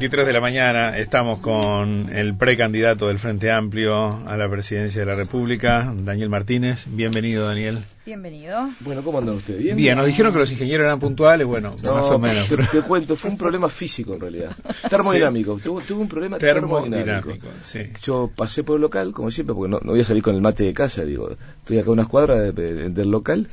[0.00, 0.96] ...9.23 de la mañana...
[0.96, 4.26] ...estamos con el precandidato del Frente Amplio...
[4.26, 5.92] ...a la presidencia de la República...
[5.94, 6.86] ...Daniel Martínez.
[6.88, 7.80] Bienvenido, Daniel.
[8.06, 8.70] Bienvenido.
[8.80, 9.62] Bueno, ¿cómo andan ustedes?
[9.62, 9.76] ¿Bien?
[9.76, 11.46] Bien, nos dijeron que los ingenieros eran puntuales...
[11.46, 12.48] ...bueno, No, más o menos.
[12.48, 14.56] Te, te cuento, fue un problema físico en realidad.
[14.88, 15.58] Termodinámico.
[15.62, 17.28] Tuve, tuve un problema termodinámico.
[17.28, 17.80] Termodinámico, sí.
[18.02, 20.40] Yo pasé por el local, como siempre, porque no, no voy a salir con el
[20.40, 21.28] mate de casa, digo.
[21.58, 23.48] Estoy acá a unas cuadras de- de- del local.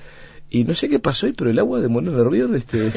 [0.49, 2.55] Y no sé qué pasó ahí, pero el agua demoró en hervir.
[2.55, 2.91] Este,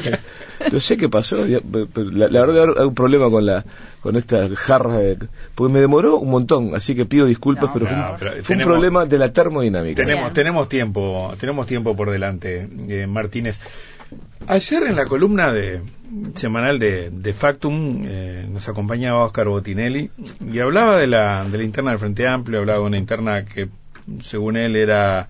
[0.72, 1.44] no sé qué pasó.
[1.46, 3.64] La, la verdad, hay un problema con la
[4.00, 4.98] con esta jarra.
[4.98, 5.18] de-
[5.56, 8.30] porque me demoró un montón, así que pido disculpas, No, pero fue, no, un, pero
[8.30, 9.96] fue un tenemos- problema de la termodinámica.
[9.96, 10.32] Tenemos, Bien.
[10.34, 13.60] tenemos tiempo, tenemos tiempo por delante, eh, Martínez.
[14.46, 15.80] Ayer en la columna de
[16.34, 20.10] semanal de, de Factum eh, nos acompañaba Oscar Botinelli
[20.52, 23.68] y hablaba de la, de la interna del Frente Amplio, hablaba de una interna que
[24.22, 25.28] según él era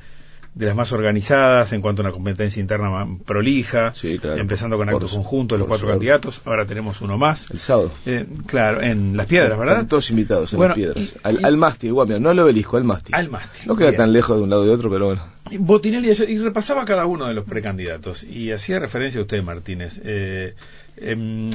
[0.52, 4.40] de las más organizadas en cuanto a una competencia interna prolija, Sí, claro.
[4.40, 5.98] empezando con Por actos su- conjuntos de los cuatro suerte.
[5.98, 7.48] candidatos, ahora tenemos uno más.
[7.50, 7.92] El sábado.
[8.04, 9.76] Eh, claro, en Las Piedras, ¿verdad?
[9.76, 10.98] Están todos invitados en Bueno, las piedras.
[10.98, 13.14] y- al, y- al mástil, igual, mira, no al obelisco, al mástil.
[13.14, 13.68] Al mástil.
[13.68, 13.98] No queda Bien.
[13.98, 15.22] tan lejos de un lado y de otro, pero bueno.
[15.58, 20.00] Botinelli y repasaba cada uno de los precandidatos y hacía referencia a usted, Martínez.
[20.04, 20.54] Eh,
[20.96, 21.48] em,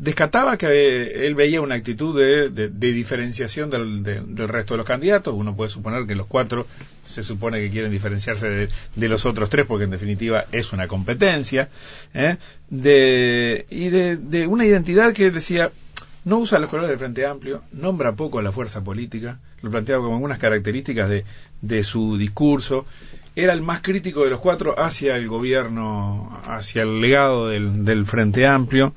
[0.00, 4.74] descataba que eh, él veía una actitud de, de- de diferenciación del, de- del resto
[4.74, 5.34] de los candidatos.
[5.34, 6.66] Uno puede suponer que los cuatro
[7.08, 10.86] se supone que quieren diferenciarse de, de los otros tres porque en definitiva es una
[10.86, 11.68] competencia.
[12.14, 12.36] ¿eh?
[12.70, 15.72] De, y de, de una identidad que decía
[16.24, 20.02] no usa los colores del Frente Amplio, nombra poco a la fuerza política, lo planteaba
[20.02, 21.24] como algunas características de,
[21.62, 22.84] de su discurso.
[23.34, 28.04] Era el más crítico de los cuatro hacia el gobierno, hacia el legado del, del
[28.04, 28.94] Frente Amplio,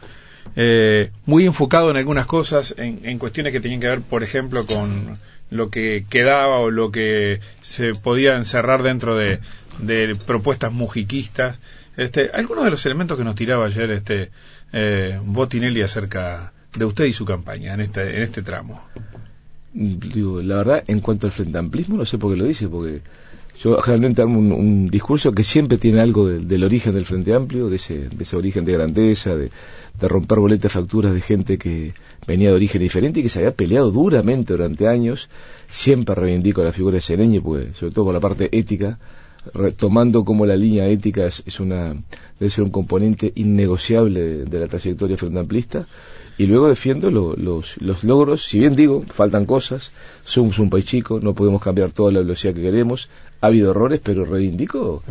[0.55, 4.65] eh, muy enfocado en algunas cosas, en, en cuestiones que tenían que ver, por ejemplo,
[4.65, 5.17] con
[5.51, 9.39] lo que quedaba o lo que se podía encerrar dentro de,
[10.25, 11.59] propuestas mujiquistas.
[11.97, 14.31] Este, algunos de los elementos que nos tiraba ayer este
[14.71, 18.81] eh, Botinelli acerca de usted y su campaña en este, en este tramo.
[19.73, 23.01] Digo, la verdad, en cuanto al frente amplismo, no sé por qué lo dice, porque
[23.59, 27.75] yo generalmente hago un, discurso que siempre tiene algo del- origen del Frente Amplio, de
[27.75, 29.49] ese, de ese origen de grandeza, de,
[29.99, 31.93] de romper boletas facturas de gente que
[32.27, 35.29] venía de origen diferente y que se había peleado duramente durante años.
[35.69, 38.99] Siempre reivindico la figura de Sereñi, pues, sobre todo por la parte ética,
[39.53, 41.95] retomando como la línea ética es, es una
[42.39, 45.85] debe ser un componente innegociable de, la trayectoria frente amplista
[46.37, 49.91] y luego defiendo lo- los, los logros, si bien digo, faltan cosas,
[50.25, 53.09] somos un país chico, no podemos cambiar toda la velocidad que queremos,
[53.41, 55.03] ha habido errores, pero reivindico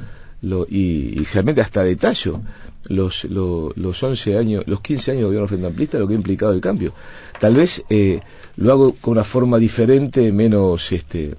[0.43, 2.41] lo, y, realmente hasta detallo
[2.89, 6.17] los, lo- los 11 años, los 15 años de gobierno frente amplista, lo que ha
[6.17, 6.93] implicado el cambio.
[7.39, 8.21] Tal vez eh,
[8.57, 11.35] lo hago con una forma diferente, menos este,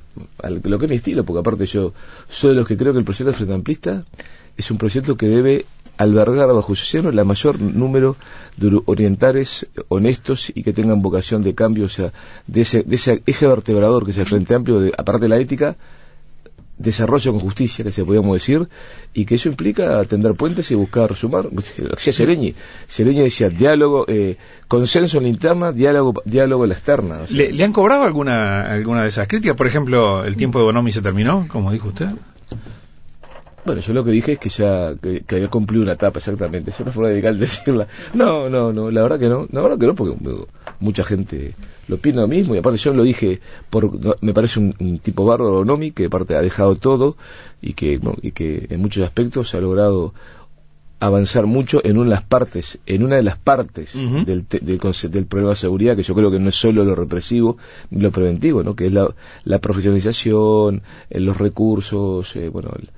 [0.63, 1.93] lo que es mi estilo, porque aparte yo
[2.29, 4.05] soy de los que creo que el proyecto frente amplista
[4.57, 5.65] es un proyecto que debe
[5.97, 8.15] albergar bajo su seno la mayor número
[8.57, 12.11] de ori- orientales honestos y que tengan vocación de cambio, o sea,
[12.47, 15.37] de ese, de ese eje vertebrador que es el Frente Amplio, de, aparte de la
[15.39, 15.75] ética,
[16.81, 18.67] desarrollo con justicia, que se podríamos decir,
[19.13, 21.49] y que eso implica tender puentes y buscar sumar.
[21.49, 22.55] Decía Sereñi.
[22.87, 24.37] Sereñi decía diálogo, eh,
[24.67, 27.19] consenso en la interna, diálogo, diálogo en la externa.
[27.29, 29.55] ¿Le, le han cobrado alguna, alguna de esas críticas?
[29.55, 32.09] Por ejemplo, ¿el tiempo de Bonomi se terminó, como dijo usted?
[33.63, 36.71] Bueno, yo lo que dije es que ya que, que había cumplido una etapa, exactamente.
[36.71, 37.87] Es una forma radical de decirla.
[38.13, 39.47] No, no, no, la verdad que no.
[39.51, 40.15] La verdad que no, porque
[40.79, 41.53] mucha gente
[41.87, 42.55] lo opina lo mismo.
[42.55, 43.39] Y aparte yo lo dije,
[43.69, 43.91] por
[44.23, 47.17] me parece un, un tipo bárbaro, Nomi, que aparte ha dejado todo
[47.61, 50.13] y que, bueno, y que en muchos aspectos ha logrado
[50.99, 54.23] avanzar mucho en una de las partes, en una de las partes Ujú.
[54.23, 56.93] del, te- del, del problema de seguridad, que yo creo que no es solo lo
[56.93, 57.57] represivo
[57.89, 58.75] lo preventivo, ¿no?
[58.75, 59.07] que es la,
[59.43, 62.89] la profesionalización, eh, los recursos, eh, bueno, el-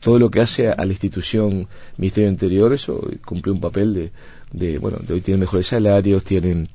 [0.00, 4.12] todo lo que hace a, la institución Ministerio Interior, eso eh, cumple un papel de,
[4.52, 6.68] de, bueno, de hoy tienen mejores salarios, tienen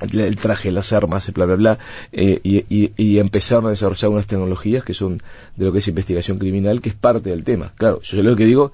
[0.00, 1.78] el, traje, las armas, bla, bla, bla,
[2.12, 5.20] eh, y, empezaron a desarrollar unas tecnologías que son
[5.56, 7.72] de lo que es investigación criminal, que es parte del tema.
[7.76, 8.72] Claro, yo lo que digo,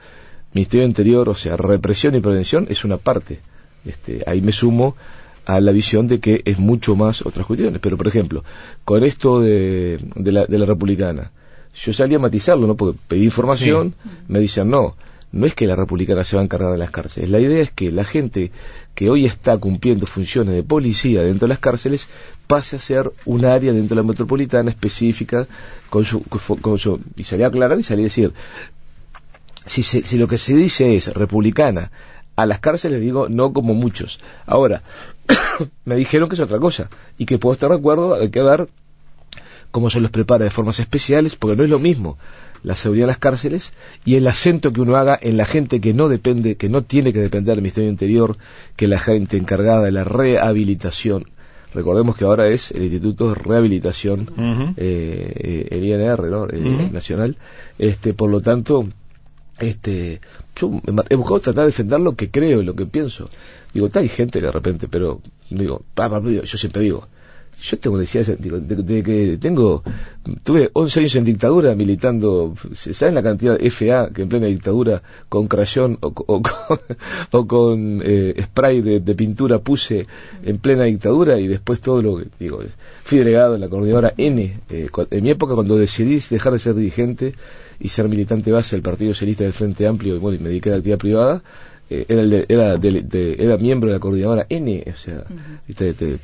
[0.52, 3.40] Ministerio Interior, o sea, represión y prevención es una parte.
[3.84, 4.96] Este, ahí me sumo
[5.46, 7.80] a la visión de que es mucho más otras cuestiones.
[7.80, 8.44] Pero, por ejemplo,
[8.84, 11.32] con esto de, de, la, de la republicana,
[11.76, 12.76] yo salí a matizarlo, ¿no?
[12.76, 13.94] Porque pedí información,
[14.28, 14.96] me dicen, no,
[15.32, 17.28] no es que la republicana se va a encargar de las cárceles.
[17.30, 18.52] La idea es que la gente
[18.94, 22.06] que hoy está cumpliendo funciones de policía dentro de las cárceles
[22.46, 25.46] pase a ser un área dentro de la metropolitana específica
[25.90, 28.32] con su, con su y salí a aclarar y salí a decir
[29.66, 31.90] si, se- si lo que se dice es republicana
[32.36, 34.20] a las cárceles digo no como muchos.
[34.46, 34.82] Ahora,
[35.84, 36.88] me dijeron que es otra cosa
[37.18, 38.68] y que puedo estar de acuerdo, hay que ver
[39.74, 42.16] cómo se los prepara de formas especiales, porque no es lo mismo
[42.62, 43.72] la seguridad de las cárceles
[44.04, 47.12] y el acento que uno haga en la gente que no depende, que no tiene
[47.12, 48.38] que depender del Ministerio Interior,
[48.76, 51.24] que la gente encargada de la rehabilitación.
[51.74, 56.46] Recordemos que ahora es el Instituto de Rehabilitación, eh, el INR, ¿no?
[56.48, 57.36] Eh, Nacional.
[57.76, 58.86] Este, por lo tanto,
[59.58, 60.20] este,
[60.54, 60.70] yo
[61.10, 63.28] he buscado tratar de defender lo que creo y lo que pienso.
[63.72, 65.20] Digo, hay gente que de repente, pero
[65.50, 67.08] digo, yo siempre digo,
[67.62, 69.82] yo tengo decía digo, de, que tengo
[70.42, 75.02] tuve 11 años en dictadura militando ¿saben la cantidad de FA que en plena dictadura
[75.28, 76.12] con crayón o,
[77.30, 80.06] o, con, eh, spray de, pintura puse
[80.42, 82.60] en plena dictadura y después todo lo que digo
[83.04, 86.74] fui delegado en la coordinadora N eh, en mi época cuando decidí dejar de ser
[86.74, 87.34] dirigente
[87.80, 90.70] y ser militante base del Partido Socialista del Frente Amplio y, bueno, y me dediqué
[90.70, 91.42] a la actividad privada
[91.90, 95.24] eh, era, era, de, era miembro de la coordinadora N, o sea,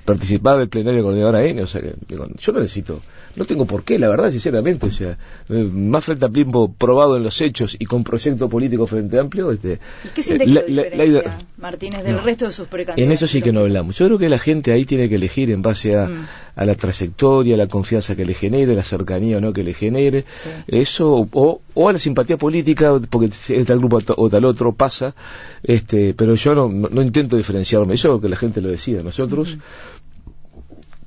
[0.05, 3.01] participaba del plenario de la coordinadora N, o sea, que yo no necesito,
[3.37, 5.19] no tengo por qué, la verdad, sinceramente, o sea,
[5.51, 9.53] eh, más frente amplismo probado en los hechos y con proyecto político frente amplio.
[9.53, 13.05] Este, ¿Y qué siente la, la, Martínez, del resto de sus precandidatos?
[13.05, 13.99] En eso sí que no hablamos.
[13.99, 16.27] Yo creo que la gente ahí tiene que elegir en base a, mm.
[16.61, 19.73] A la trayectoria, a la confianza que le genere, la cercanía o no que le
[19.73, 20.27] genere,
[20.67, 23.31] eso, o, o a la simpatía política, porque
[23.67, 25.15] tal grupo o tal otro pasa,
[25.62, 29.57] este, pero yo no, no, intento diferenciarme, eso es que la gente lo decía, nosotros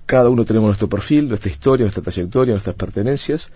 [0.08, 3.52] cada uno tenemos nuestro perfil, nuestra historia, nuestra trayectoria, nuestras pertenencias,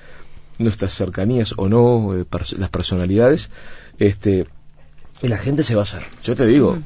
[0.59, 2.25] nuestras cercanías o no, eh,
[2.59, 3.49] las personalidades,
[3.97, 4.45] este,
[5.23, 6.03] y la gente se va a hacer.
[6.23, 6.77] Yo te digo,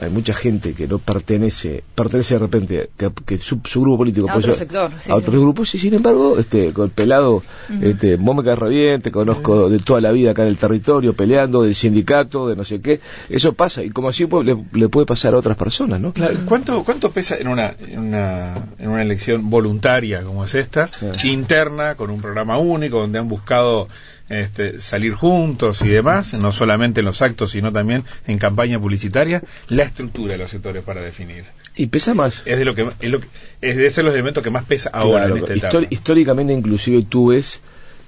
[0.00, 2.90] hay mucha gente que no pertenece, pertenece de repente,
[3.26, 6.86] que, su, grupo político a otro sector, a otros grupos, y sin embargo, este, con
[6.86, 7.42] el pelado,
[7.80, 11.14] este, vos me caes bien, te conozco de toda la vida acá en el territorio,
[11.14, 14.26] peleando, del sindicato, de no sé qué, eso pasa, y como así
[14.72, 16.12] le, puede pasar a otras personas, ¿no?
[16.46, 20.88] ¿Cuánto, ¿Cuánto pesa en una, en una, en una elección voluntaria como es esta,
[21.24, 23.88] interna, con un programa único, donde han buscado
[24.28, 29.42] este, salir juntos y demás, no solamente en los actos, sino también en campaña publicitaria,
[29.68, 31.44] la estructura de los sectores para definir.
[31.76, 32.42] Y pesa más.
[32.44, 33.20] Es de lo que es, lo
[33.60, 37.60] es de ser los elementos que más pesa ahora en esta Históricamente, inclusive tú ves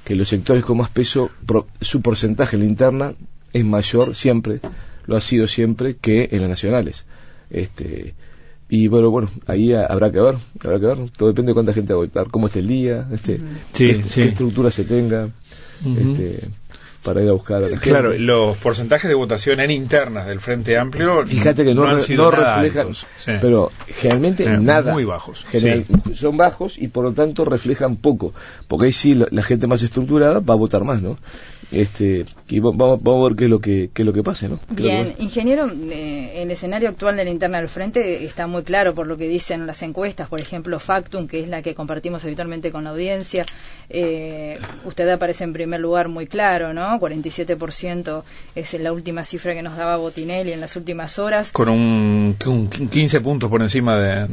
[0.05, 1.31] que los sectores con más peso,
[1.81, 3.14] su porcentaje en la interna
[3.52, 4.61] es mayor siempre,
[5.06, 7.06] lo ha sido siempre, que en las nacionales.
[7.50, 8.14] Este,
[8.69, 11.93] y bueno, bueno, ahí habrá que ver, habrá que ver, todo depende de cuánta gente
[11.93, 13.40] va a votar, cómo esté el día, este,
[13.75, 15.31] qué estructura se tenga
[15.85, 16.49] este,
[17.02, 20.76] para ir a buscar a la Claro, los porcentajes de votación en internas del Frente
[20.76, 22.88] Amplio Fíjate que no, no, reflejan,
[23.41, 24.93] pero generalmente nada.
[24.93, 25.44] Muy bajos.
[26.14, 28.32] Son bajos y por lo tanto reflejan poco,
[28.69, 31.19] porque ahí sí la, gente más estructurada va a votar más, ¿no?
[31.70, 34.58] este y vamos, a ver qué es lo que qué es lo que pase no
[34.70, 39.06] bien ingeniero eh, el escenario actual de la interna del frente está muy claro por
[39.06, 42.85] lo que dicen las encuestas por ejemplo Factum que es la que compartimos habitualmente con
[42.85, 43.46] la audiencia
[43.88, 48.23] eh, usted aparece en primer lugar muy claro no 47%
[48.55, 51.53] es la última cifra que nos daba Botinelli en las últimas horas.
[51.53, 52.37] Con un,
[52.91, 54.27] 15 puntos por encima de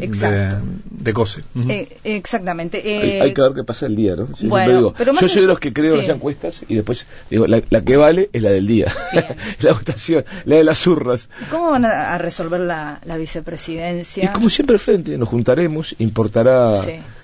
[0.89, 1.41] de, COSE.
[1.69, 2.77] Eh, exactamente.
[3.21, 5.93] Hay, que ver qué pasa el día no bueno, yo soy de los que creo
[5.93, 8.91] en las encuestas y después Digo, la, que vale es la del día,
[9.59, 11.29] la votación, la de las urras.
[11.49, 14.25] ¿Cómo van a, resolver la, vicepresidencia?
[14.25, 16.73] Y como siempre, frente, nos juntaremos, importará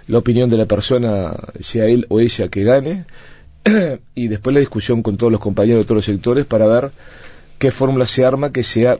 [0.08, 3.06] la opinión de la persona, sea él o ella que gane,
[4.16, 6.92] y después la discusión con todos los compañeros de todos los sectores para ver
[7.58, 9.00] qué fórmula se arma que sea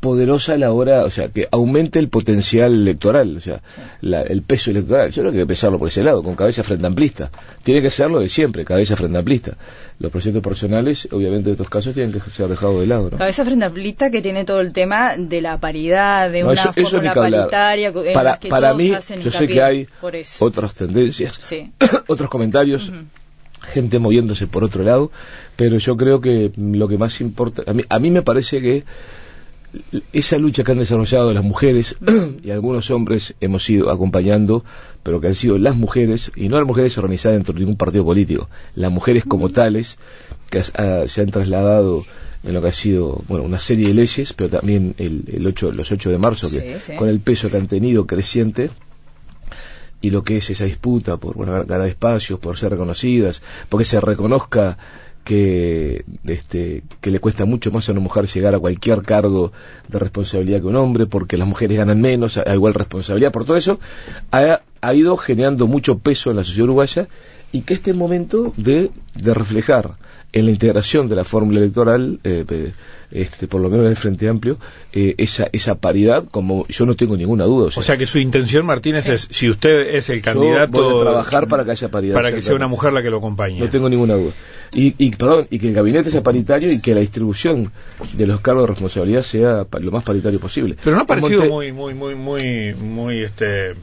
[0.00, 3.60] poderosa a la hora, o sea, que aumente el potencial electoral, o sea,
[4.02, 5.10] el peso electoral.
[5.10, 7.30] Yo creo que hay que pensarlo por ese lado, con cabeza frente amplista.
[7.62, 9.56] Tiene que ser lo de siempre, cabeza frente amplista.
[9.98, 13.10] Los proyectos personales, obviamente, en estos casos tienen que ser dejados de lado.
[13.10, 13.18] ¿no?
[13.18, 17.92] Cabeza frente amplista que tiene todo el tema de la paridad, de una fórmula paritaria.
[18.12, 19.86] Para, para mí, yo sé que hay
[20.38, 21.38] otras tendencias,
[22.06, 22.90] otros comentarios.
[23.64, 25.10] Gente moviéndose por otro lado,
[25.56, 28.84] pero yo creo que lo que más importa, a mí, a mí me parece que
[30.12, 31.96] esa lucha que han desarrollado las mujeres
[32.42, 34.64] y algunos hombres hemos ido acompañando,
[35.02, 38.04] pero que han sido las mujeres, y no las mujeres organizadas dentro de ningún partido
[38.04, 39.98] político, las mujeres como tales,
[40.50, 42.04] que ah, se han trasladado
[42.42, 45.72] en lo que ha sido bueno una serie de leyes, pero también el, el 8,
[45.72, 48.70] los 8 de marzo, que con el peso que han tenido creciente,
[50.04, 54.02] y lo que es esa disputa por bueno, ganar espacios, por ser reconocidas, porque se
[54.02, 54.76] reconozca
[55.24, 59.52] que, este, que le cuesta mucho más a una mujer llegar a cualquier cargo
[59.88, 63.56] de responsabilidad que un hombre, porque las mujeres ganan menos, a igual responsabilidad, por todo
[63.56, 63.80] eso,
[64.30, 67.08] ha, ha ido generando mucho peso en la sociedad uruguaya
[67.54, 69.92] y que este es momento de, de reflejar
[70.32, 72.72] en la integración de la fórmula electoral, eh,
[73.12, 74.58] este, por lo menos del Frente Amplio,
[74.92, 77.70] eh, esa, esa paridad, como yo no tengo ninguna duda.
[77.76, 80.72] O sea, que su intención, Martínez, es, si usted es el yo candidato...
[80.82, 82.14] voy a trabajar para que haya paridad.
[82.14, 83.60] Para que sea una mujer la que lo acompañe.
[83.60, 84.32] No tengo ninguna duda.
[84.74, 87.70] Y, y, perdón, y que el gabinete sea paritario y que la distribución
[88.14, 90.76] de los cargos de responsabilidad sea lo más paritario posible.
[90.82, 93.74] Pero no ha parecido Monte- muy, muy, muy, muy, muy, este,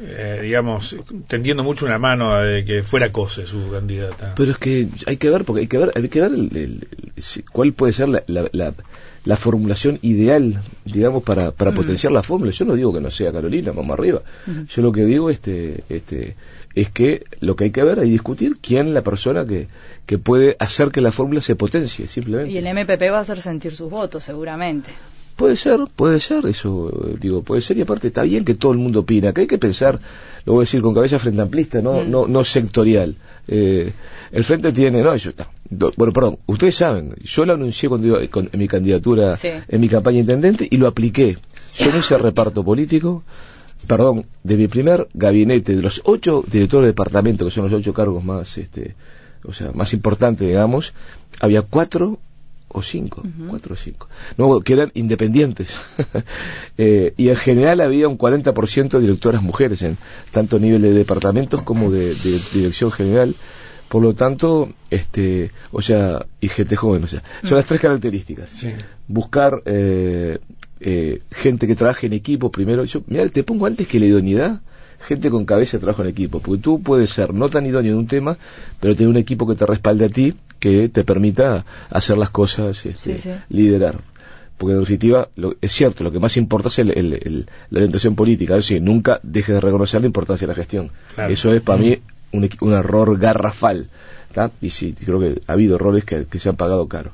[0.00, 0.96] eh, digamos,
[1.28, 4.34] tendiendo mucho una mano a de que fuera Cose su candidata.
[4.36, 6.88] Pero es que hay que ver, porque hay que ver, hay que ver el- el-
[7.16, 8.74] el- si- cuál puede ser la, la, la-
[9.24, 12.50] la formulación ideal, digamos, para, para potenciar la fórmula.
[12.52, 14.22] Yo no digo que no sea Carolina, vamos arriba.
[14.66, 16.36] Yo lo que digo este, este,
[16.74, 19.68] es que lo que hay que ver y discutir quién es la persona que,
[20.06, 22.50] que puede hacer que la fórmula se potencie, simplemente.
[22.50, 24.88] Y el MPP va a hacer sentir sus votos, seguramente.
[25.40, 28.72] Puede ser, puede ser, eso, eh, digo, puede ser, y aparte está bien que todo
[28.72, 29.98] el mundo opina, que hay que pensar,
[30.44, 32.10] lo voy a decir con cabeza frente amplista, no, Mm.
[32.10, 33.16] no, no sectorial.
[33.48, 33.90] Eh,
[34.32, 35.30] el frente tiene, no, yo,
[35.70, 39.48] no, bueno, perdón, ustedes saben, yo lo anuncié cuando iba con, en mi candidatura, Sí.
[39.66, 41.38] en mi campaña intendente, y lo apliqué.
[41.78, 43.24] Yo no hice reparto político,
[43.86, 47.94] perdón, de mi primer gabinete, de los ocho directores de departamento, que son los ocho
[47.94, 48.94] cargos más, este,
[49.44, 50.92] o sea, más importantes, digamos,
[51.40, 52.18] había cuatro
[52.72, 55.68] o cinco, cuatro o cinco, no, que eran independientes.
[56.82, 59.98] Eh, y en general había un 40% de directoras mujeres, en
[60.32, 63.34] tanto a nivel de departamentos como de, de dirección general.
[63.90, 68.48] Por lo tanto, este, o sea, y gente joven, o sea, son las tres características.
[68.48, 68.68] Sí.
[69.08, 70.38] Buscar eh,
[70.80, 72.84] eh, gente que trabaje en equipo primero.
[72.84, 74.60] Yo, mira, te pongo antes que la idoneidad,
[75.00, 77.98] gente con cabeza de trabajo en equipo, porque tú puedes ser no tan idóneo en
[77.98, 78.38] un tema,
[78.78, 82.86] pero tener un equipo que te respalde a ti, que te permita hacer las cosas,
[82.86, 83.30] este, Sí, sí.
[83.48, 83.96] liderar.
[84.58, 87.78] Porque en definitiva, lo- es cierto, lo que más importa es el- el- el- la
[87.78, 88.54] orientación política.
[88.56, 90.90] Es decir, nunca dejes de reconocer la importancia de la gestión.
[91.14, 91.32] Claro.
[91.32, 91.98] Eso es para mí
[92.32, 93.88] un, equi- un error garrafal.
[94.32, 94.52] ¿tá?
[94.60, 97.10] Y sí, creo que ha habido errores que, que se han pagado caro.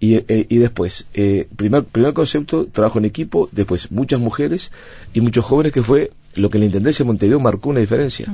[0.00, 4.70] Y, eh, y después, eh, primer, primer concepto, trabajo en equipo, después muchas mujeres
[5.12, 8.26] y muchos jóvenes, que fue lo que la Intendencia de Montevideo marcó una diferencia.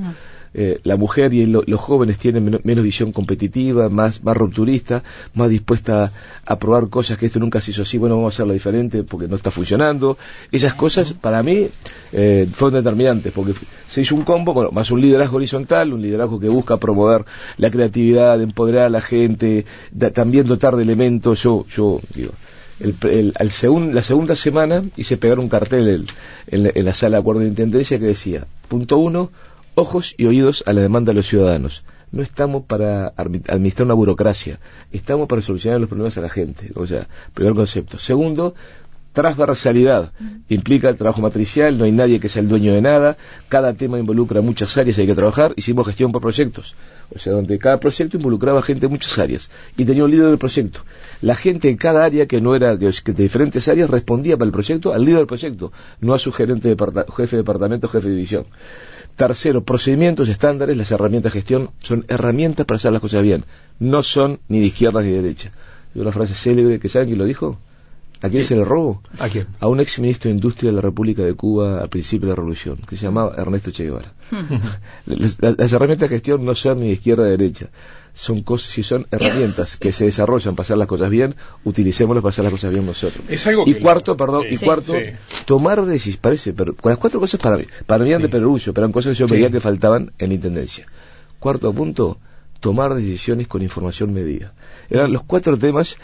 [0.53, 5.05] Eh, la mujer y lo- los jóvenes tienen men- menos visión competitiva, más, más rupturista,
[5.35, 6.11] más dispuesta
[6.45, 9.29] a, probar cosas que esto nunca se hizo así, bueno, vamos a hacerlo diferente porque
[9.29, 10.19] no está funcionando.
[10.51, 11.69] Esas cosas para mí
[12.13, 13.55] eh, fueron determinantes porque
[13.89, 17.25] se hizo un combo, bueno, más un liderazgo horizontal, un liderazgo que busca promover
[17.57, 21.41] la creatividad, empoderar a la gente, da- también dotar de elementos.
[21.45, 22.33] Yo, yo digo,
[22.81, 22.97] el,
[23.39, 26.07] el- segun- la segunda semana hice pegar un cartel
[26.49, 29.31] en, en la sala de acuerdo de intendencia que decía, punto uno,
[29.81, 31.85] ojos y oídos a la demanda de los ciudadanos.
[32.13, 34.59] No estamos para administrar una burocracia,
[34.93, 36.71] estamos para solucionar los problemas a la gente.
[36.75, 37.99] O sea, primer concepto.
[37.99, 38.55] Segundo,
[39.13, 40.13] transversalidad.
[40.49, 43.17] Implica el trabajo matricial, no hay nadie que sea el dueño de nada,
[43.49, 45.53] cada tema involucra muchas áreas y hay que trabajar.
[45.57, 46.75] Hicimos gestión por proyectos,
[47.15, 50.39] o sea, donde cada proyecto involucraba gente de muchas áreas y tenía un líder del
[50.39, 50.81] proyecto.
[51.23, 54.53] La gente en cada área que no era que de diferentes áreas respondía para el
[54.53, 56.77] proyecto al líder del proyecto, no a su gerente de
[57.17, 58.47] jefe de departamento, jefe de división.
[59.17, 63.45] Tercero, procedimientos estándares, las herramientas de gestión son herramientas para hacer las cosas bien,
[63.79, 65.51] no son ni de izquierda ni de derecha.
[65.95, 67.59] Y una frase célebre que saben quién lo dijo.
[68.23, 69.03] ¿A quién se le robo?
[69.19, 69.47] ¿A quién?
[69.61, 72.37] A un ex ministro de Industria de la República de Cuba al principio de la
[72.37, 74.13] Revolución, que se llamaba Ernesto Che Guevara.
[75.07, 77.69] las, las- las herramientas de gestión no son ni de izquierda ni de derecha.
[78.13, 82.31] Son cosas, si son herramientas que se desarrollan para hacer las cosas bien, utilicémoslas para
[82.31, 83.25] hacer las cosas bien nosotros.
[83.29, 84.55] Es algo y que- cuarto, perdón, Sí.
[84.55, 84.99] y cuarto, Sí.
[85.47, 88.33] tomar decisiones, parece, pero con las cuatro cosas para mí, para mí eran de Sí.
[88.33, 90.87] perogrullo, pero eran cosas que yo veía que faltaban en la intendencia.
[91.39, 92.19] Cuarto punto,
[92.61, 94.53] tomar decisiones con información medida.
[94.91, 95.97] Eran los cuatro temas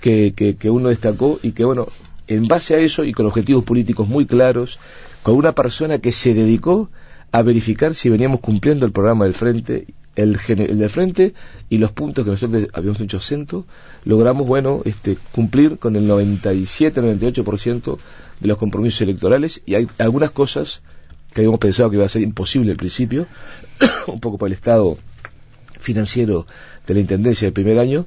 [0.00, 1.86] que, que, que uno destacó y que, bueno,
[2.26, 4.78] en base a eso y con objetivos políticos muy claros,
[5.22, 6.90] con una persona que se dedicó
[7.30, 11.34] a verificar si veníamos cumpliendo el programa del Frente, el, el del Frente
[11.68, 13.66] y los puntos que nosotros habíamos hecho acento,
[14.04, 17.98] logramos, bueno, este, cumplir con el 97-98%
[18.40, 20.82] de los compromisos electorales y hay algunas cosas
[21.32, 23.26] que habíamos pensado que iba a ser imposible al principio,
[24.06, 24.98] un poco por el estado
[25.80, 26.46] financiero
[26.86, 28.06] de la Intendencia del primer año,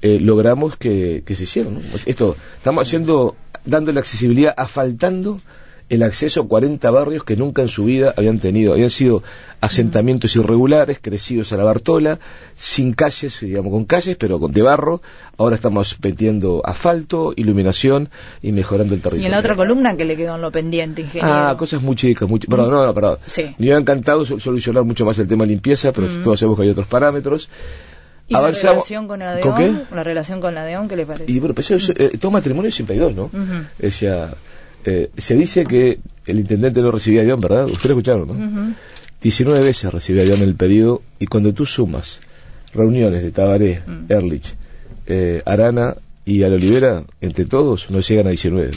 [0.00, 1.82] eh, logramos que, se hicieron.
[2.06, 5.40] Esto, estamos haciendo, dando la accesibilidad, asfaltando
[5.88, 9.22] el acceso a 40 barrios que nunca en su vida habían tenido, habían sido
[9.60, 12.18] asentamientos irregulares, crecidos a la Bartola,
[12.56, 15.02] sin calles, digamos, con calles, pero con de barro.
[15.38, 18.08] Ahora estamos metiendo asfalto, iluminación
[18.42, 19.22] y mejorando el territorio.
[19.22, 21.28] Y en la otra columna que le quedó en lo pendiente, ingeniero.
[21.32, 23.18] Ah, cosas muy chicas, muy Perdón, no, no, perdón.
[23.26, 23.42] Sí.
[23.58, 26.64] Me hubiera encantado sol- solucionar mucho más el tema de limpieza, pero todos sabemos que
[26.64, 27.48] hay otros parámetros.
[28.28, 29.72] ¿Y la Avanzamos- relación con la ¿Con qué?
[29.94, 31.30] ¿La relación con la qué le parece?
[31.30, 33.30] Y bueno, pues eso, eh, todo matrimonio siempre hay dos, ¿no?
[33.84, 34.32] O sea,
[34.84, 37.66] eh, se dice que el intendente no recibía guion, ¿verdad?
[37.66, 38.34] Ustedes lo escucharon, ¿no?
[38.34, 38.74] Ujú.
[39.22, 42.20] 19 veces recibió avión en el periodo y cuando tú sumas
[42.74, 44.12] reuniones de Tabaré, Mm.
[44.12, 44.54] Erlich,
[45.06, 48.70] eh, Arana y Al Olivera, entre todos, no llegan a 19.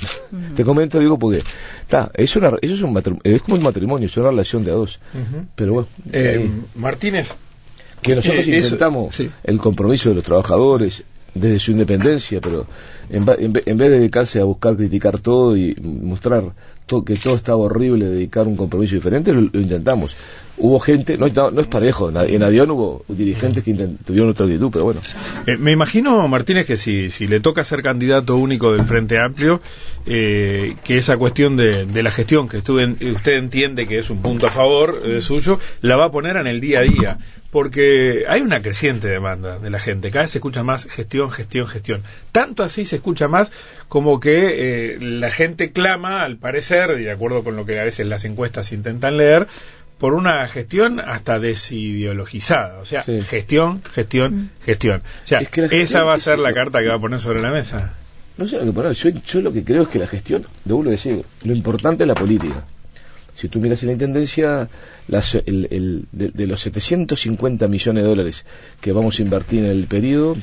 [0.56, 1.42] Te comento, digo, porque
[1.82, 4.74] está, es una, eso es, un es como un matrimonio, es una relación de a
[4.76, 5.00] dos.
[5.56, 6.52] Pero bueno, Eh, ahí.
[6.76, 7.34] Martínez,
[8.02, 9.30] que nosotros eh, eso- intentamos sí.
[9.44, 11.04] el compromiso de los trabajadores
[11.36, 12.66] desde su independencia, pero
[13.10, 16.54] en, en en vez de dedicarse a buscar criticar todo y mostrar
[17.06, 20.16] que todo estaba horrible, dedicar un compromiso diferente, lo, lo intentamos.
[20.58, 23.74] Hubo gente, no, no, no es parejo, en, avión hubo dirigentes que
[24.06, 25.02] tuvieron otra actitud, pero bueno.
[25.48, 29.62] Eh, me imagino, Martínez, que si, si le toca ser candidato único del Frente Amplio,
[30.08, 34.48] eh, que esa cuestión de, de la gestión, que usted entiende que es un punto
[34.48, 37.18] a favor eh, suyo, la va a poner en el día a día.
[37.52, 40.12] Porque hay una creciente demanda de la gente.
[40.12, 42.04] Cada vez se escucha más gestión, gestión, gestión.
[42.34, 43.50] Tanto así se escucha más
[43.88, 47.86] como que eh, la gente clama, al parecer, y de acuerdo con lo que a
[47.86, 49.48] veces las encuestas intentan leer,
[49.98, 52.80] por una gestión hasta desideologizada.
[52.80, 53.22] O sea, Sí.
[53.22, 55.02] gestión, gestión, gestión.
[55.24, 57.00] O sea, Es que la esa gestión va a ser la carta que va a
[57.00, 57.94] poner sobre la mesa.
[58.38, 60.74] No sé lo que poner, yo, yo lo que creo es que la gestión, de
[60.74, 62.66] vuelvo a decir, lo importante es la política.
[63.34, 64.70] Si tú miras en la Intendencia,
[65.08, 68.46] las- el- el- de, de los 750 millones de dólares
[68.82, 70.38] que vamos a invertir en el periodo,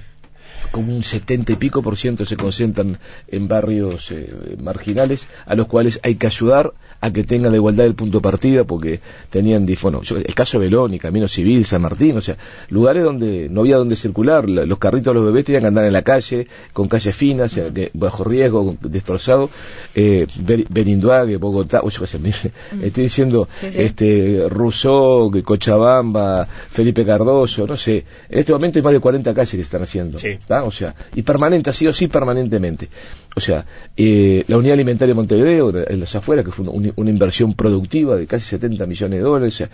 [0.72, 2.98] como un 70 y pico por ciento se concentran
[3.28, 7.84] en barrios eh, marginales a los cuales hay que ayudar a que tengan la igualdad
[7.84, 9.00] del punto de partida porque
[9.30, 12.36] tenían bueno, yo- el caso de Beloni, Camino Civil, San Martín, o sea,
[12.68, 15.84] lugares donde no había donde circular, la- los carritos de los bebés tenían que andar
[15.84, 19.50] en la calle, con calles finas, o sea, que bajo riesgo, destrozado,
[19.94, 22.36] eh, Ber- Berinduague, Bogotá, o yo qué sé, mire,
[22.82, 23.82] estoy diciendo, Sí, sí.
[23.82, 29.50] este, Rousseau, Cochabamba, Felipe Cardoso, no sé, en este momento hay más de 40 calles
[29.50, 30.28] que se están haciendo, Sí.
[30.46, 30.61] ¿tá?
[30.64, 32.88] O sea, y permanente, ha sido así permanentemente.
[33.34, 33.64] O sea,
[33.96, 38.26] eh, la unidad alimentaria de Montevideo, en las afueras, que fue una, inversión productiva de
[38.26, 39.70] casi 70 millones de dólares, o sea,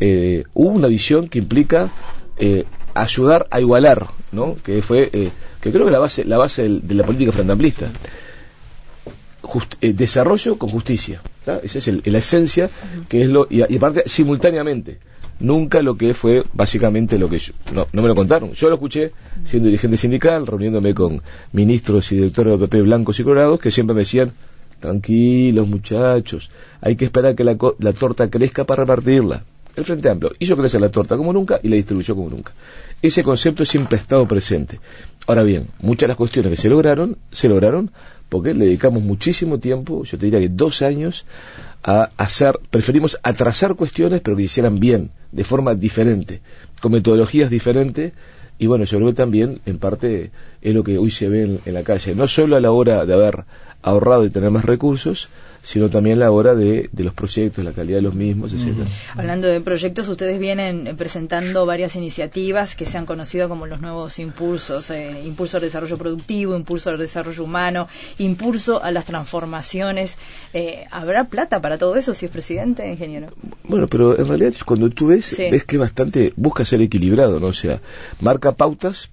[0.00, 1.90] eh, hubo una visión que implica
[2.38, 4.56] eh, ayudar a igualar, ¿no?
[4.64, 5.30] Que fue, eh,
[5.60, 7.90] que creo que la base, la base de la política frente amplista.
[9.42, 11.20] Just- eh, desarrollo con justicia.
[11.62, 12.70] Esa es el- la esencia,
[13.08, 13.46] que es lo.
[13.50, 14.98] Y aparte, simultáneamente,
[15.42, 17.52] nunca lo que fue básicamente lo que yo.
[17.74, 18.52] No, no me lo contaron.
[18.52, 19.12] Yo lo escuché
[19.44, 21.20] siendo dirigente sindical, reuniéndome con
[21.52, 24.32] ministros y directores de PP blancos y colorados, que siempre me decían:
[24.80, 26.50] tranquilos muchachos,
[26.80, 29.44] hay que esperar que la, la torta crezca para repartirla.
[29.74, 32.52] El Frente Amplio hizo crecer la torta como nunca y la distribuyó como nunca.
[33.00, 34.80] Ese concepto siempre ha estado presente.
[35.26, 37.90] Ahora bien, muchas de las cuestiones que se lograron, se lograron
[38.28, 41.26] porque le dedicamos muchísimo tiempo, yo te diría que dos años,
[41.82, 46.40] a hacer, preferimos atrasar cuestiones pero que hicieran bien, de forma diferente,
[46.80, 48.12] con metodologías diferentes,
[48.58, 51.74] y bueno, yo creo también, en parte, es lo que hoy se ve en, en
[51.74, 53.44] la calle, no solo a la hora de haber
[53.82, 55.28] ahorrado y tener más recursos,
[55.64, 58.86] sino también la hora de, de los proyectos, la calidad de los mismos, etcétera.
[59.16, 63.80] Hablando de proyectos, ustedes vienen eh, presentando varias iniciativas que se han conocido como los
[63.80, 67.86] nuevos impulsos, eh, impulso al desarrollo productivo, impulso al desarrollo humano,
[68.18, 70.16] impulso a las transformaciones.
[70.52, 73.28] Eh, ¿Habrá plata para todo eso si es presidente, ingeniero?
[73.64, 75.48] Bueno, pero en realidad cuando tú ves, Sí.
[75.50, 77.48] ves que bastante, busca ser equilibrado, ¿no?
[77.48, 77.80] O sea,
[78.20, 79.10] marca pautas,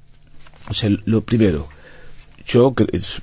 [0.67, 1.67] o sea, lo primero,
[2.49, 2.73] yo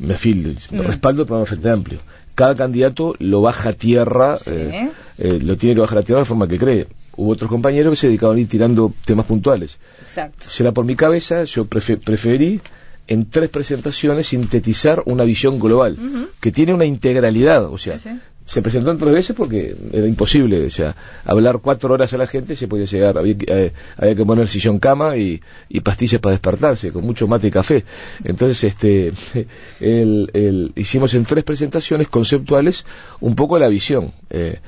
[0.01, 0.81] me afilio, Mm.
[0.81, 1.99] respaldo el programa Frente Amplio.
[2.35, 4.51] Cada candidato lo baja a tierra, Sí.
[4.53, 6.87] eh, eh, lo tiene que bajar a tierra de forma que cree.
[7.19, 9.79] Hubo otros compañeros que se dedicaban a ir tirando temas puntuales.
[10.03, 10.47] Exacto.
[10.49, 12.61] Será por mi cabeza, yo prefe- preferí
[13.09, 15.97] en tres presentaciones sintetizar una visión global,
[16.41, 18.21] que tiene una integralidad, o sea, Sí, sí.
[18.47, 22.27] Se presentó en tres veces porque era imposible, o sea, hablar cuatro horas a la
[22.27, 26.31] gente se podía llegar, había eh, había que poner sillón cama y, y pastillas para
[26.33, 27.85] despertarse, con mucho mate y café.
[28.25, 29.13] Entonces, este,
[29.81, 32.87] el, el- hicimos en tres presentaciones conceptuales
[33.21, 34.13] un poco la visión.
[34.31, 34.59] Eh,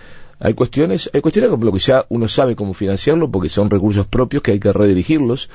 [0.41, 4.07] hay cuestiones, hay cuestiones como lo que ya uno sabe cómo financiarlo porque son recursos
[4.07, 5.49] propios que hay que redirigirlos,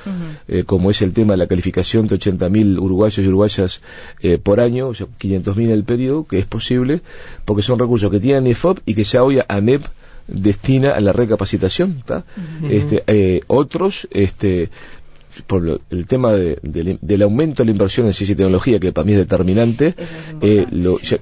[0.48, 3.80] eh, como es el tema de la calificación de 80.000 uruguayos y uruguayas
[4.20, 7.00] eh, por año, o sea, 500.000 en el periodo, que es posible,
[7.44, 9.84] porque son recursos que tienen IFOP y que ya hoy ANEP
[10.26, 12.02] destina a la recapacitación.
[12.04, 12.24] ¿tá?
[12.70, 14.68] este, eh, otros, este,
[15.46, 18.78] por lo- el tema de- del- del aumento de la inversión en ciencia y tecnología,
[18.80, 20.08] que para mí es determinante, es
[20.42, 21.18] eh, lo- ya-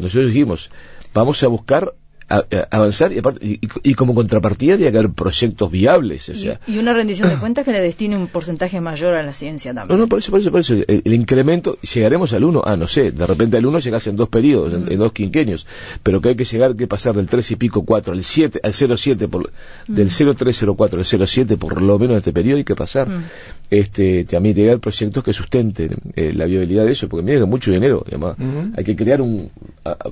[0.00, 0.70] nosotros dijimos,
[1.12, 1.92] vamos a buscar
[2.28, 6.28] a- a- avanzar y, aparte- y- y como contrapartida tiene que haber proyectos viables.
[6.28, 9.22] O Y- sea, y, una rendición de cuentas que le destine un porcentaje mayor a
[9.22, 10.00] la ciencia no, también.
[10.00, 10.74] no, por eso, por eso, por eso.
[10.74, 14.16] El, el incremento, llegaremos al 1, ah, no sé, de repente al 1 llegas en
[14.16, 15.66] dos periodos, en, en dos quinquenios,
[16.02, 18.72] pero que hay que llegar, que pasar del 3 y pico, 4, al 7, al
[18.72, 19.50] 0,7, por,
[19.86, 23.08] del 0,304 al 0,7 por lo menos en este periodo hay que pasar.
[23.08, 23.24] Mm.
[23.70, 27.70] Este, también llegar proyectos que sustenten eh, la viabilidad de eso, porque mira que mucho
[27.70, 28.36] dinero, además,
[28.76, 29.50] hay que crear un,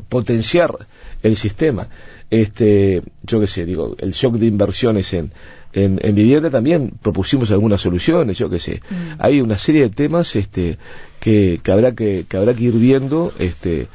[0.08, 0.74] potenciar
[1.24, 1.88] el sistema.
[2.30, 5.32] Este, yo qué sé, digo, el shock de inversiones en,
[5.72, 8.80] en, vivienda también propusimos algunas soluciones, yo qué sé.
[8.88, 8.94] Mm.
[9.18, 10.78] Hay una serie de temas este,
[11.18, 13.88] que, que, habrá que, que habrá que ir viendo este,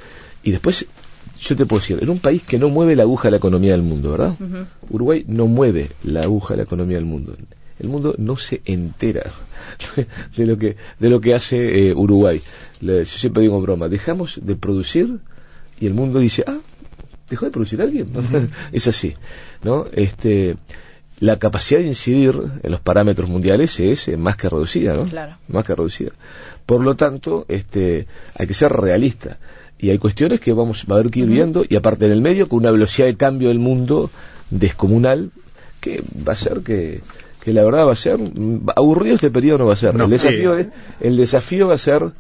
[0.44, 0.86] y después
[1.40, 3.72] yo te puedo decir, en un país que no mueve la aguja de la economía
[3.72, 4.36] del mundo, ¿verdad?
[4.90, 7.36] Uruguay no mueve la aguja de la economía del mundo.
[7.80, 9.24] El mundo no se entera
[10.36, 12.42] de lo que, de lo que hace eh, Uruguay.
[12.82, 15.20] yo siempre digo en broma, dejamos de producir
[15.80, 16.60] y el mundo dice, ah,
[17.30, 18.08] ¿dejó de producir alguien?
[18.72, 19.16] es así,
[19.64, 19.86] ¿no?
[19.92, 20.58] Este,
[21.20, 25.06] la capacidad de incidir en los parámetros mundiales es eh, más que reducida, ¿no?
[25.06, 25.38] Claro.
[25.48, 26.12] Más que reducida.
[26.66, 29.38] Por lo tanto, este, hay que ser realista.
[29.78, 32.50] Y hay cuestiones que vamos a ver que ir viendo, y aparte en el medio,
[32.50, 34.10] con una velocidad de cambio del mundo
[34.50, 35.32] descomunal,
[35.80, 37.02] que va a ser que,
[37.42, 38.20] que la verdad va a ser
[38.76, 40.68] aburrido este periodo no va a ser el desafío es,
[41.00, 42.12] el desafío va a ser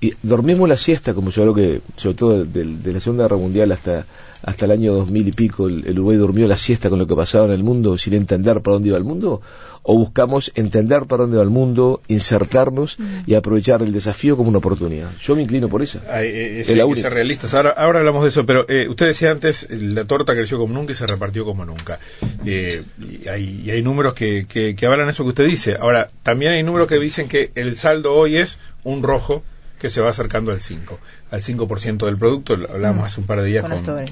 [0.00, 3.72] y dormimos la siesta como yo creo que sobre todo de la segunda guerra mundial
[3.72, 4.06] hasta
[4.42, 7.46] hasta el año 2000 y pico el, Uruguay durmió la siesta con lo que pasaba
[7.46, 9.42] en el mundo sin entender para dónde iba el mundo?
[9.82, 14.58] ¿O buscamos entender para dónde va el mundo, insertarnos y aprovechar el desafío como una
[14.58, 15.08] oportunidad?
[15.20, 16.02] Yo me inclino por esa.
[16.10, 17.54] Hay, eh, es, que ser realistas.
[17.54, 20.90] Ahora, ahora hablamos de eso, pero eh, usted decía antes, la torta creció como nunca
[20.90, 22.00] y se repartió como nunca.
[22.44, 25.76] Eh, y, hay, y, hay, números que, que, que avalan eso que usted dice.
[25.78, 29.44] Ahora, también hay números que dicen que el saldo hoy es un rojo
[29.78, 30.98] que se va acercando al 5,
[31.30, 33.06] al 5% del producto, hablamos mm.
[33.06, 34.04] hace un par de días con,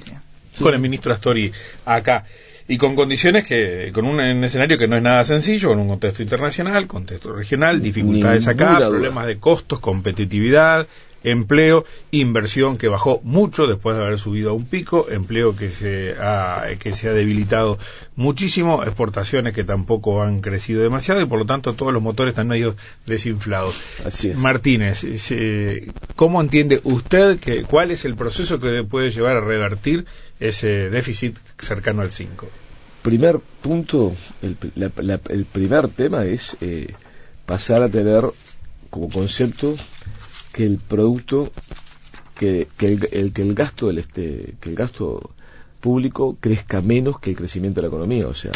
[0.60, 1.52] con, el ministro Astori
[1.84, 2.24] acá
[2.66, 6.22] y con condiciones que, con un, escenario que no es nada sencillo, con un contexto
[6.22, 10.86] internacional, contexto regional, dificultades acá, problemas de costos, competitividad,
[11.24, 16.14] empleo, inversión que bajó mucho después de haber subido a un pico, empleo que se
[16.20, 17.78] ha, que se ha debilitado
[18.14, 22.48] muchísimo, exportaciones que tampoco han crecido demasiado y por lo tanto todos los motores están
[22.48, 23.74] medio desinflados.
[24.04, 24.36] Así es.
[24.36, 25.04] Martínez,
[26.14, 30.04] ¿cómo entiende usted que cuál es el proceso que puede llevar a revertir
[30.38, 32.48] ese déficit cercano al 5?
[33.02, 34.56] Primer punto, el,
[35.28, 36.94] el primer tema es eh,
[37.44, 38.24] pasar a tener
[38.90, 39.76] como concepto
[40.54, 41.50] que el producto
[42.38, 45.30] que, el, que el gasto del este que el gasto
[45.80, 48.52] público crezca menos que el crecimiento de la economía o sea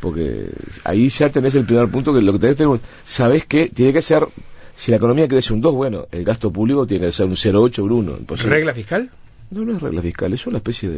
[0.00, 0.50] porque
[0.84, 4.02] ahí ya tenés el primer punto que lo que tenés que sabés que tiene que
[4.02, 4.28] ser
[4.76, 7.78] si la economía crece un 2 bueno el gasto público tiene que ser un 0,8
[7.80, 9.10] un 1 regla fiscal
[9.50, 10.88] no, no es regla fiscal, es una especie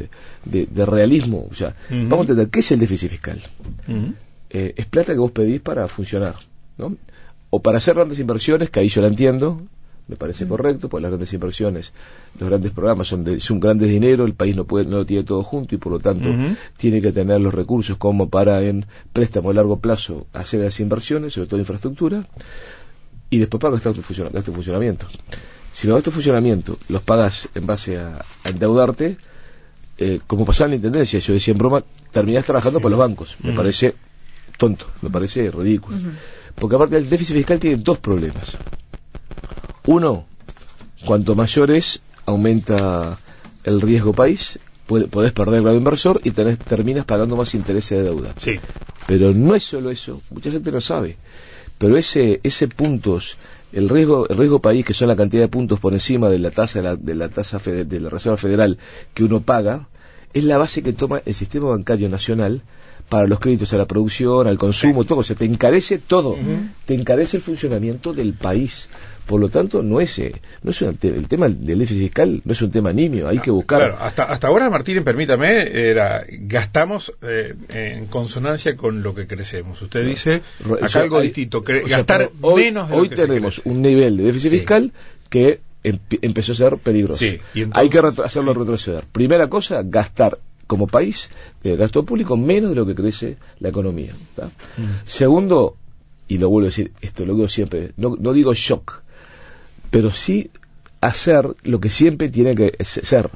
[0.44, 1.48] de, de, realismo.
[1.50, 3.40] O sea, vamos a entender, ¿qué es el déficit fiscal?
[4.50, 6.34] Eh, es plata que vos pedís para funcionar,
[6.76, 6.94] ¿no?
[7.48, 9.62] O para hacer grandes inversiones, que ahí yo la entiendo,
[10.12, 11.92] me parece correcto, porque las grandes inversiones,
[12.38, 15.24] los grandes programas son de son grandes dinero, el país no puede no lo tiene
[15.24, 16.28] todo junto y por lo tanto
[16.76, 21.32] tiene que tener los recursos como para en préstamo a largo plazo hacer las inversiones,
[21.32, 22.28] sobre todo infraestructura,
[23.30, 25.06] y después para gastar tu, funcionamiento.
[25.72, 29.16] Si los gastos de funcionamiento los pagas en base a, endeudarte,
[29.96, 33.36] eh, como pasaba en la intendencia, yo decía en broma, terminás trabajando por los bancos.
[33.42, 33.94] Me parece
[34.58, 35.96] tonto, me parece ridículo.
[36.54, 38.58] Porque aparte el déficit fiscal tiene dos problemas.
[39.86, 40.26] Uno,
[41.04, 43.18] cuanto mayor es, aumenta
[43.64, 48.04] el riesgo país, podés perder el grado inversor y tenés, terminas pagando más intereses de
[48.04, 48.34] deuda.
[48.38, 48.60] Sí.
[49.06, 51.16] Pero no es solo eso, mucha gente no sabe.
[51.78, 53.36] Pero ese, ese puntos,
[53.72, 56.50] el riesgo, el riesgo país, que son la cantidad de puntos por encima de la
[56.50, 58.78] tasa de la, de la tasa de la Reserva Federal
[59.14, 59.88] que uno paga,
[60.32, 62.62] es la base que toma el sistema bancario nacional
[63.08, 65.20] para los créditos a la producción, al consumo, todo.
[65.20, 66.36] O sea, te encarece todo.
[66.86, 68.88] Te encarece el funcionamiento del país.
[69.26, 72.60] Por lo tanto, no es, eh, no es el tema del déficit fiscal no es
[72.60, 73.78] un tema nimio, hay que buscar.
[73.78, 79.80] Claro, hasta, hasta ahora, Martín, permítame, era, gastamos eh, en consonancia con lo que crecemos.
[79.80, 80.42] Usted dice
[80.82, 84.92] acá algo distinto, gastar hoy, menos de Hoy tenemos un nivel de déficit fiscal
[85.30, 87.24] que empezó a ser peligroso.
[87.72, 89.04] hay que hacerlo retroceder.
[89.12, 90.38] Primera cosa, gastar
[90.72, 91.28] como país,
[91.62, 94.14] el gasto público menos de lo que crece la economía.
[94.14, 95.04] Mm.
[95.04, 95.76] Segundo,
[96.28, 99.02] y lo vuelvo a decir, esto lo digo siempre, no, no digo shock,
[99.90, 100.50] pero sí
[101.02, 103.28] hacer lo que siempre tiene que ser,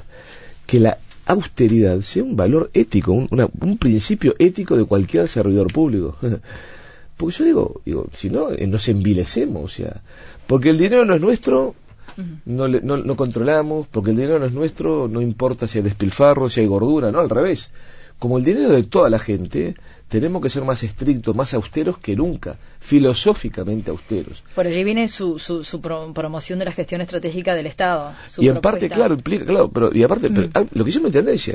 [0.66, 0.96] que la
[1.26, 3.28] austeridad sea un valor ético, un,
[3.60, 6.16] un principio ético de cualquier servidor público.
[7.18, 10.02] porque yo digo, digo, si no, eh, nos envilecemos, o sea,
[10.46, 11.74] porque el dinero no es nuestro,
[12.44, 16.48] no, no, no, controlamos, porque el dinero no es nuestro, no importa si hay despilfarro,
[16.48, 17.70] si hay gordura, no, al revés.
[18.18, 19.74] Como el dinero de toda la gente,
[20.08, 24.42] tenemos que ser más estrictos, más austeros que nunca, filosóficamente austeros.
[24.54, 28.14] Por allí viene su, su, promoción de la gestión estratégica del Estado.
[28.38, 31.54] y en parte, claro, implica, claro, pero y aparte, ah, lo que hicimos en tendencia,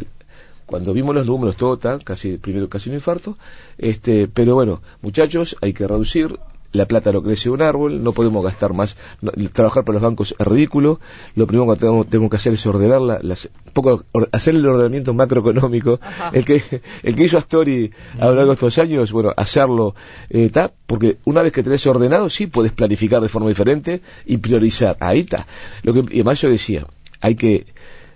[0.65, 3.37] cuando vimos los números, todo está, casi, primero casi un infarto,
[3.77, 6.37] este, pero bueno, muchachos, hay que reducir,
[6.73, 10.01] la plata no crece de un árbol, no podemos gastar más, no- trabajar por los
[10.01, 10.99] bancos es ridículo,
[11.35, 14.65] lo primero que tenemos, tenemos que hacer es ordenar la- las, poco, or- hacer el
[14.65, 16.29] ordenamiento macroeconómico, Ajá.
[16.33, 16.63] el que,
[17.03, 19.95] el que hizo Astori a lo largo de estos años, bueno, hacerlo,
[20.29, 24.37] eh, está, porque una vez que tenés ordenado, sí puedes planificar de forma diferente y
[24.37, 25.45] priorizar, ahí está.
[25.83, 26.85] Lo que, y además yo decía,
[27.19, 27.65] hay que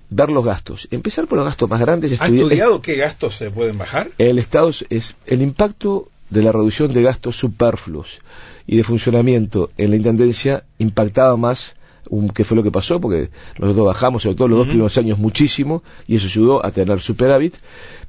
[0.10, 3.78] dar los gastos, empezar por los gastos más grandes, ¿Ha estudiado qué gastos se pueden
[3.78, 4.12] bajar?
[4.20, 8.20] el Estado es- es el impacto de la reducción de gastos superfluos
[8.68, 11.76] y de funcionamiento en la Intendencia impactaba más
[12.10, 15.18] um, que fue lo que pasó, porque nosotros bajamos, sobre todo los dos primeros años,
[15.18, 17.56] muchísimo, y eso ayudó a tener superávit,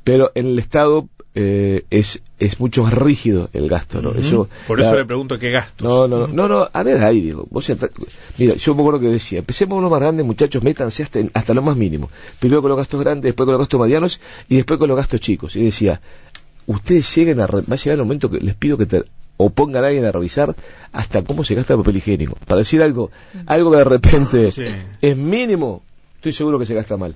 [0.04, 1.08] pero en el Estado
[1.38, 4.12] eh, es, es mucho más rígido el gasto, ¿no?
[4.14, 5.86] Eso, Por eso la- le pregunto qué gastos.
[5.86, 7.90] no, no, no, no, a ver ahí, digo, vos entra-
[8.38, 11.52] mira, yo me acuerdo que decía, empecemos con los más grandes, muchachos, métanse hasta, hasta
[11.52, 12.08] lo más mínimo.
[12.40, 15.20] Primero con los gastos grandes, después con los gastos medianos y después con los gastos
[15.20, 15.56] chicos.
[15.56, 16.00] Y decía,
[16.66, 19.04] ustedes lleguen a, re- va a llegar el momento que les pido que te,
[19.36, 20.54] o pongan a alguien a revisar
[20.92, 22.36] hasta cómo se gasta el papel higiénico.
[22.46, 23.10] Para decir algo,
[23.46, 24.64] algo que de repente Sí.
[25.02, 25.82] es mínimo,
[26.16, 27.14] estoy seguro que se gasta mal.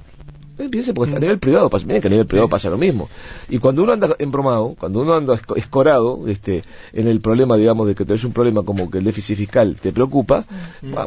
[0.68, 3.08] Piense, porque a nivel privado pasa, miren que a nivel privado pasa lo mismo.
[3.48, 7.86] Y cuando uno anda embromado, cuando uno anda esco- escorado, este, en el problema, digamos,
[7.88, 10.44] de que tenés un problema como que el déficit fiscal te preocupa,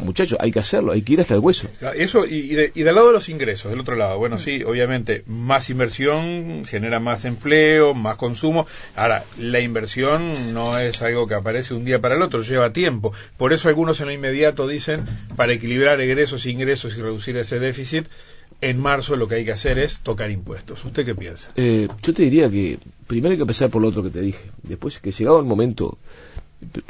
[0.02, 1.68] muchachos, hay que hacerlo, hay que ir hasta el hueso.
[1.94, 4.62] Eso, y, y de- y del lado de los ingresos, del otro lado, bueno, sí,
[4.64, 8.66] obviamente, más inversión genera más empleo, más consumo.
[8.96, 13.12] Ahora, la inversión no es algo que aparece un día para el otro, lleva tiempo.
[13.36, 15.04] Por eso algunos en lo inmediato dicen,
[15.36, 18.06] para equilibrar egresos e ingresos y reducir ese déficit,
[18.70, 20.84] en marzo lo que hay que hacer es tocar impuestos.
[20.84, 21.50] ¿Usted qué piensa?
[21.56, 24.50] Eh, yo te diría que primero hay que empezar por lo otro que te dije.
[24.62, 25.98] Después que llegado el momento,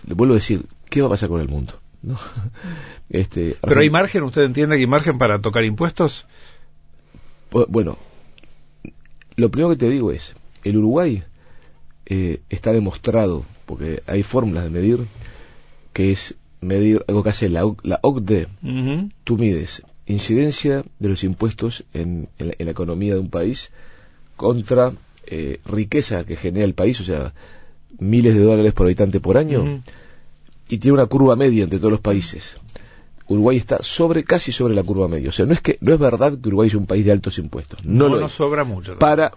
[0.06, 1.78] le vuelvo a decir, ¿qué va a pasar con el mundo?
[2.02, 2.16] ¿No?
[3.10, 6.26] este, Pero hay margen, ¿usted entiende que hay margen para tocar impuestos?
[7.50, 7.98] Bu- Bueno,
[9.36, 10.34] lo primero que te digo es,
[10.64, 11.22] el Uruguay
[12.06, 15.06] eh, está demostrado, porque hay fórmulas de medir,
[15.92, 18.48] que es medir algo que hace la, la OCDE,
[19.24, 23.70] tú mides incidencia de los impuestos en, en la, en la economía de un país
[24.36, 24.92] contra
[25.26, 27.32] eh, riqueza que genera el país, o sea,
[27.98, 29.82] miles de dólares por habitante por año,
[30.68, 32.56] y tiene una curva media entre todos los países.
[33.26, 35.30] Uruguay está sobre, casi sobre la curva media.
[35.30, 37.38] O sea, no es que, no es verdad que Uruguay es un país de altos
[37.38, 37.82] impuestos.
[37.84, 38.36] No, No, lo nos es.
[38.36, 38.98] sobra mucho.
[38.98, 39.32] Para,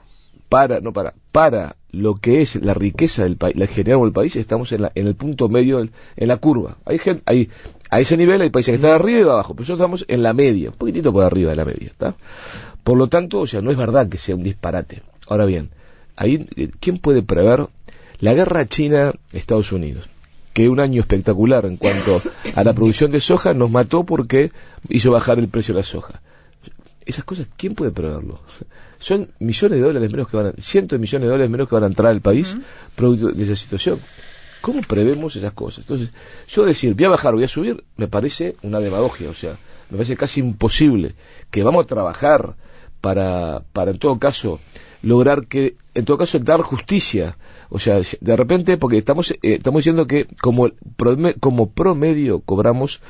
[0.50, 4.14] para, no para, para lo que es la riqueza del país, la que generamos el
[4.14, 6.78] país, estamos en, la, en el punto medio, del- en la curva.
[6.86, 7.50] Hay gente, hay,
[7.90, 10.34] a ese nivel hay países que están arriba y abajo, pero nosotros estamos en la
[10.34, 12.16] media, un poquitito por arriba de la media, ¿está?
[12.84, 15.02] Por lo tanto, o sea, no es verdad que sea un disparate.
[15.28, 15.70] Ahora bien,
[16.16, 17.68] ahí, eh, ¿quién puede prever
[18.20, 20.08] la guerra China-Estados Unidos?
[20.54, 22.22] Que un año espectacular en cuanto
[22.56, 24.52] a la producción de soja nos mató porque
[24.90, 26.22] hizo bajar el precio de la soja.
[27.06, 28.40] Esas cosas, ¿quién puede preverlo?
[29.00, 31.76] Son millones de dólares menos que van a, cientos de millones de dólares menos que
[31.76, 32.58] van a entrar al país
[32.96, 34.00] producto de esa situación.
[34.62, 35.86] ¿Cómo prevemos esas cosas?
[35.86, 36.10] Entonces,
[36.48, 39.52] yo decir, voy a bajar, voy a subir, me parece una demagogia, o sea,
[39.90, 41.16] me parece casi imposible
[41.52, 42.56] que vamos a trabajar
[43.02, 44.60] para, para en todo caso,
[45.02, 47.38] lograr que, en todo caso, dar justicia.
[47.70, 50.70] O sea, de repente, porque estamos, eh, estamos diciendo que como,
[51.40, 53.02] como promedio cobramos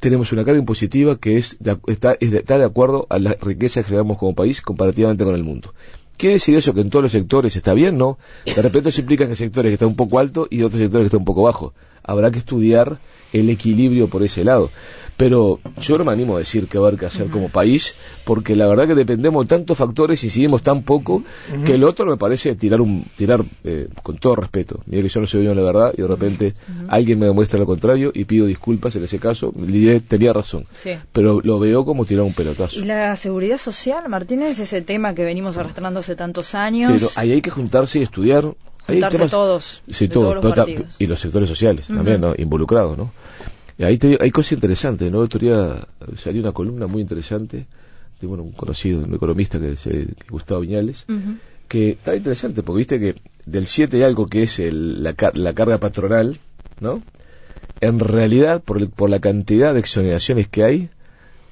[0.00, 3.32] tenemos una carga impositiva que es de, está, es de- está de acuerdo a la
[3.40, 5.74] riqueza que generamos como país comparativamente con el mundo.
[6.16, 7.98] ¿Quiere decir eso que en todos los sectores está bien?
[7.98, 8.18] No.
[8.44, 11.06] De repente eso implica que sectores que están un poco alto y otros sectores que
[11.06, 11.74] están un poco bajo.
[12.06, 12.98] Habrá que estudiar
[13.32, 14.70] el equilibrio por ese lado.
[15.16, 17.94] Pero yo no me animo a decir qué va a haber que hacer como país,
[18.24, 21.22] porque la verdad que dependemos de tantos factores y incidimos tan poco,
[21.64, 24.82] que el otro me parece tirar un tirar eh, con todo respeto.
[24.84, 26.54] Mira que yo no soy dueño de la verdad y de repente
[26.88, 29.54] alguien me demuestra lo contrario y pido disculpas en ese caso.
[29.58, 30.90] Lidia tenía razón, Sí.
[31.12, 32.78] pero lo veo como tirar un pelotazo.
[32.78, 36.92] Y la seguridad social, Martínez, ese tema que venimos arrastrando hace tantos años.
[37.00, 38.52] Sí, no, ahí hay que juntarse y estudiar.
[38.88, 40.42] Hay temas- todos, Sí, todos los
[40.98, 42.34] y los sectores sociales también, ¿no?
[42.36, 43.12] Involucrados, ¿no?
[43.78, 45.18] Y ahí te hay cosas interesantes, ¿no?
[45.18, 47.66] El otro día salió una columna muy interesante
[48.20, 49.86] de bueno, un conocido, un economista que es
[50.30, 51.04] Gustavo Viñales,
[51.68, 55.52] que está interesante, porque viste que del 7 hay algo que es el- la, la
[55.52, 56.38] carga patronal,
[56.80, 57.02] ¿no?
[57.80, 60.88] En realidad, por, el- por la cantidad de exoneraciones que hay,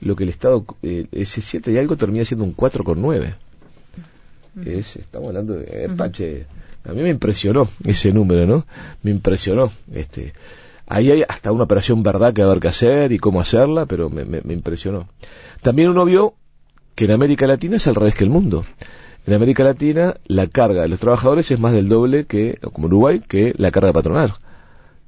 [0.00, 3.34] lo que el Estado, eh, ese 7 y algo termina siendo un 4,9.
[4.64, 6.46] Es, estamos hablando de, eh, Pache,
[6.84, 8.66] a mí me impresionó ese número, ¿no?
[9.02, 10.32] Me impresionó, este,
[10.86, 13.86] ahí hay hasta una operación verdad que va a haber que hacer y cómo hacerla,
[13.86, 15.08] pero me, me- impresionó.
[15.62, 16.34] También uno vio
[16.94, 18.64] que en América Latina es al revés que el mundo.
[19.26, 23.20] En América Latina la carga de los trabajadores es más del doble que, como Uruguay,
[23.26, 24.34] que la carga patronal.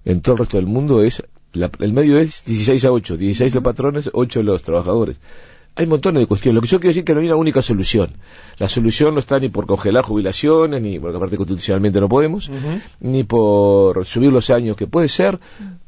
[0.04, 3.54] En todo el resto del mundo es, la- el medio es 16 a 8, 16
[3.54, 5.18] los patrones, 8 los trabajadores.
[5.76, 6.54] Hay montones de cuestiones.
[6.54, 8.14] Lo que yo quiero decir es que no hay una única solución.
[8.58, 12.50] La solución no está ni por congelar jubilaciones, ni porque aparte constitucionalmente no podemos,
[13.00, 15.38] ni por subir los años, que puede ser,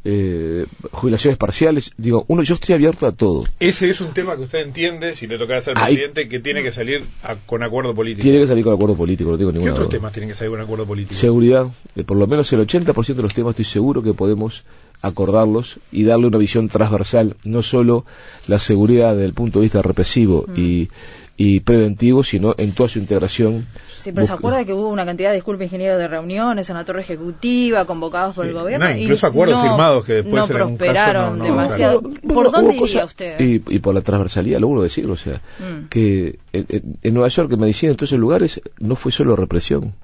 [0.05, 1.93] eh, jubilaciones parciales.
[1.97, 3.45] Digo, uno, yo estoy abierto a todo.
[3.59, 6.71] Ese es un tema que usted entiende, si le tocara ser presidente, que tiene que
[6.71, 7.03] salir
[7.47, 8.23] con acuerdo político.
[8.23, 10.51] Tiene que salir con acuerdo político, no tengo ninguna ¿Qué otros temas tienen que salir
[10.51, 11.19] con acuerdo político?
[11.19, 11.67] Seguridad.
[11.95, 14.65] De por lo menos el 80% de los temas estoy seguro que podemos
[15.03, 18.05] acordarlos y darle una visión transversal, no solo
[18.47, 20.55] la seguridad desde el punto de vista represivo mm.
[20.57, 20.91] y,
[21.37, 23.67] y, preventivo, sino en toda su integración.
[23.97, 27.03] Sí, pero se acuerda que hubo una cantidad, disculpe ingeniero, de reuniones en la torre
[27.03, 28.91] ejecutiva, convocados por el gobierno.
[28.97, 32.03] incluso acuerdos firmados que después no prosperaron demasiado.
[32.03, 33.39] ¿Por dónde iría usted?
[33.41, 35.89] Y, y, por la transversalidad, lo uno decirlo, o sea, mm.
[35.89, 39.95] que en, en, Nueva York, en medicina, en todos esos lugares, no fue solo represión.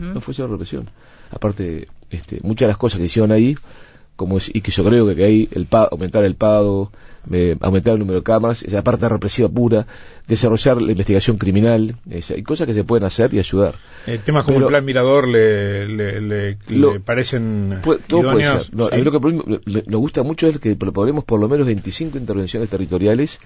[0.00, 0.90] No fue solo represión.
[1.30, 3.56] Aparte, este, muchas de las cosas que hicieron ahí
[4.18, 6.90] como es, y que yo creo que hay el aumentar el pago,
[7.60, 9.86] aumentar el número de cámaras, esa parte represiva pura,
[10.26, 13.76] desarrollar la investigación criminal, hay cosas que se pueden hacer y ayudar.
[14.08, 16.56] Eh, temas como el plan Mirador le, le,
[16.98, 17.78] parecen
[18.08, 18.62] todo puede ser.
[18.92, 22.68] a mí lo que nos gusta mucho es que proponemos por lo menos 25 intervenciones
[22.70, 23.38] territoriales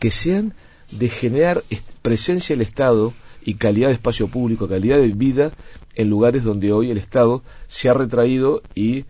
[0.00, 0.52] que sean
[0.90, 1.62] de generar
[2.02, 5.52] presencia del Estado y calidad de espacio público, calidad de vida
[5.94, 9.04] en lugares donde hoy el Estado se ha retraído y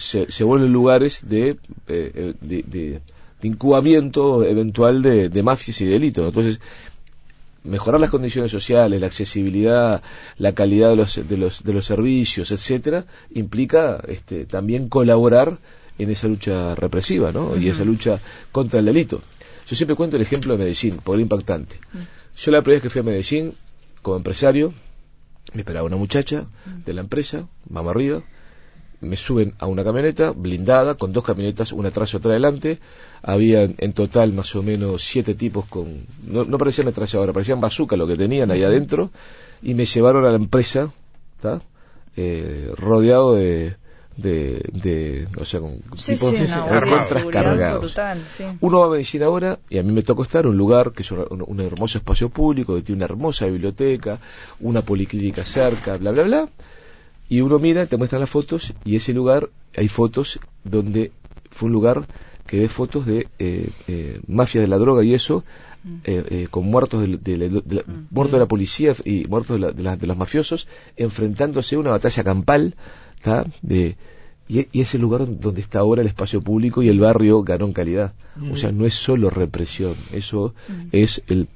[0.00, 3.02] se, se vuelven lugares de, eh, de, de,
[3.42, 6.26] incubamiento eventual de, mafias y delitos.
[6.26, 6.58] Entonces,
[7.64, 10.02] mejorar las condiciones sociales, la accesibilidad,
[10.38, 15.58] la calidad de los, de los, de los servicios, etcétera, implica este, también colaborar
[15.98, 17.54] en esa lucha represiva, ¿no?
[17.58, 18.20] Y esa lucha
[18.52, 19.20] contra el delito.
[19.68, 21.76] Yo siempre cuento el ejemplo de Medellín, por el impactante.
[22.38, 23.52] Yo la primera vez que fui a Medellín,
[24.00, 24.72] como empresario,
[25.52, 26.46] me esperaba una muchacha
[26.86, 28.22] de la empresa, vamos arriba,
[29.00, 32.78] me suben a una camioneta blindada con dos camionetas, una atrás y otra adelante.
[33.22, 36.06] Había en total más o menos siete tipos con.
[36.26, 39.10] No, no parecían atrasadores, parecían bazooka lo que tenían ahí adentro.
[39.62, 40.92] Y me llevaron a la empresa,
[42.16, 43.76] eh, rodeado de,
[44.16, 46.34] de, de, o sea, con tipos
[47.30, 47.96] cargados.
[48.60, 51.02] Uno va a medicina ahora y a mí me tocó estar en un lugar que
[51.02, 54.18] es un, un, hermoso espacio público, que tiene una hermosa biblioteca,
[54.60, 56.48] una policlínica cerca, bla, bla, bla
[57.30, 61.12] y uno mira, te muestran las fotos y ese lugar, hay fotos donde
[61.50, 62.04] fue un lugar
[62.46, 65.44] que ve fotos de eh, eh, mafia de la droga y eso,
[65.84, 65.94] mm.
[66.04, 68.08] eh, eh, con muertos de, de, de, mm.
[68.10, 70.66] muertos de la policía y muertos de, de, los mafiosos,
[70.96, 72.74] enfrentándose a una batalla campal,
[73.62, 73.96] De,
[74.48, 77.66] y, y, es el lugar donde está ahora el espacio público y el barrio ganó
[77.66, 78.12] en calidad.
[78.50, 78.78] O sea, mm.
[78.78, 80.52] no es solo represión, eso
[80.90, 81.46] es el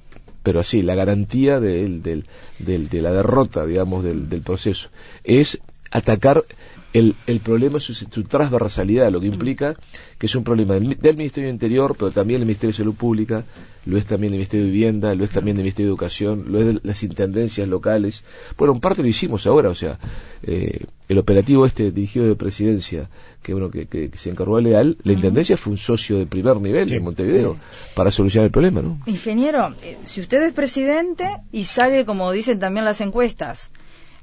[0.45, 2.27] pero así, la garantía de, del,
[2.59, 4.91] del, de la derrota, digamos, del, del proceso,
[5.25, 5.59] es
[5.95, 6.45] atacar
[6.93, 9.75] el, el problema es su, transversalidad, lo que implica
[10.19, 13.45] que es un problema del, Ministerio de Interior, pero también del Ministerio de Salud Pública,
[13.85, 16.61] lo es también del Ministerio de Vivienda, lo es también del Ministerio de Educación, lo
[16.61, 18.25] es de las intendencias locales.
[18.57, 19.99] Bueno, en parte lo hicimos ahora, o sea,
[20.43, 23.09] eh, el operativo este dirigido de presidencia,
[23.43, 26.61] que bueno, que, que, se encargó a Leal, la intendencia fue un socio de primer
[26.61, 27.57] nivel en Montevideo
[27.95, 29.01] para solucionar el problema, ¿no?
[29.07, 33.71] Ingeniero, eh, si usted es presidente y sale, como dicen también las encuestas,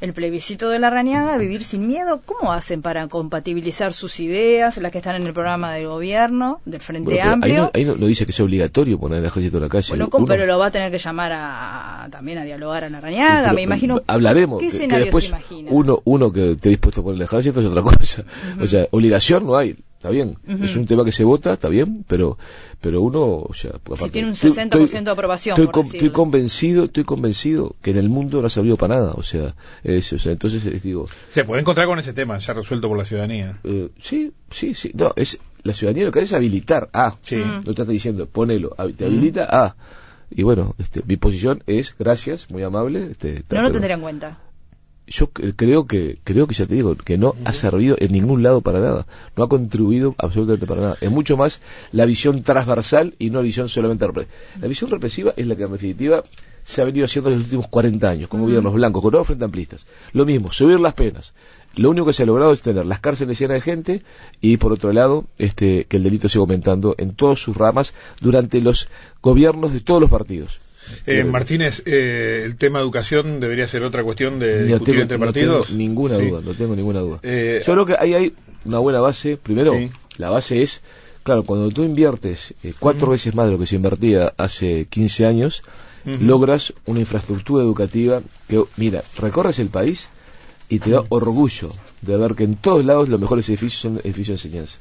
[0.02, 2.22] el plebiscito de la Rañaga, vivir sin miedo.
[2.26, 6.82] ¿Cómo hacen para compatibilizar sus ideas, las que están en el programa del gobierno, del
[6.82, 7.70] Frente Amplio?
[7.74, 9.90] Ahí, no, dice que es obligatorio poner el ejército en la calle.
[9.90, 13.54] Bueno, pero lo va a tener que llamar a, también a dialogar a la Rañaga,
[13.54, 14.02] me imagino.
[14.08, 14.60] Hablaremos.
[14.60, 15.72] ¿Qué escenario se imagina?
[15.72, 18.24] Uno, uno que esté dispuesto a poner el ejército es otra cosa.
[18.60, 20.40] O sea, obligación no hay está bien.
[20.48, 22.36] Es un tema que se vota, está bien, pero
[22.82, 25.62] pero uno, o sea, si tiene un 60% de aprobación.
[25.62, 29.22] Estoy, estoy, convencido, estoy convencido que en el mundo no ha servido para nada, o
[29.22, 31.06] sea, es, o sea, entonces les digo.
[31.30, 33.60] Se puede encontrar con ese tema ya resuelto por la ciudadanía.
[33.64, 37.36] Eh, sí, sí, sí, no, es la ciudadanía lo que hace es habilitar, ah, sí.
[37.36, 39.76] no te está diciendo, ponelo, te habilita, ah.
[40.32, 43.12] Y bueno, este, mi posición es, gracias, muy amable.
[43.12, 44.40] Este, no lo tendría en cuenta
[45.12, 48.62] yo creo que creo que ya te digo que no ha servido en ningún lado
[48.62, 49.06] para nada.
[49.36, 50.98] No ha contribuido absolutamente para nada.
[51.02, 55.34] Es mucho más la visión transversal y no la visión solamente represiva la visión represiva
[55.36, 56.24] es la que en definitiva
[56.64, 59.46] se ha venido haciendo en los últimos 40 años con gobiernos blancos con nuevos frente
[59.46, 59.86] amplistas.
[60.14, 61.34] Lo mismo subir las penas.
[61.76, 64.04] Lo único que se ha logrado es tener las cárceles llenas de gente
[64.40, 68.62] y por otro lado este que el delito siga aumentando en todas sus ramas durante
[68.62, 68.88] los
[69.22, 70.60] gobiernos de todos los partidos
[71.06, 75.68] eh, Martínez, eh, el tema educación debería ser otra cuestión de discutir entre partidos.
[75.68, 77.20] Tengo ninguna duda, no tengo ninguna duda.
[77.24, 78.34] Eh, Yo creo que ahí hay
[78.66, 79.38] una buena base.
[79.38, 79.76] Primero,
[80.18, 80.82] la base es,
[81.24, 85.26] claro, cuando tú inviertes eh, cuatro veces más de lo que se invertía hace 15
[85.26, 85.64] años,
[86.20, 90.10] logras una infraestructura educativa que, mira, recorres el país
[90.68, 91.70] y te da orgullo
[92.02, 94.78] de ver que en todos lados los mejores edificios son edificios de enseñanza.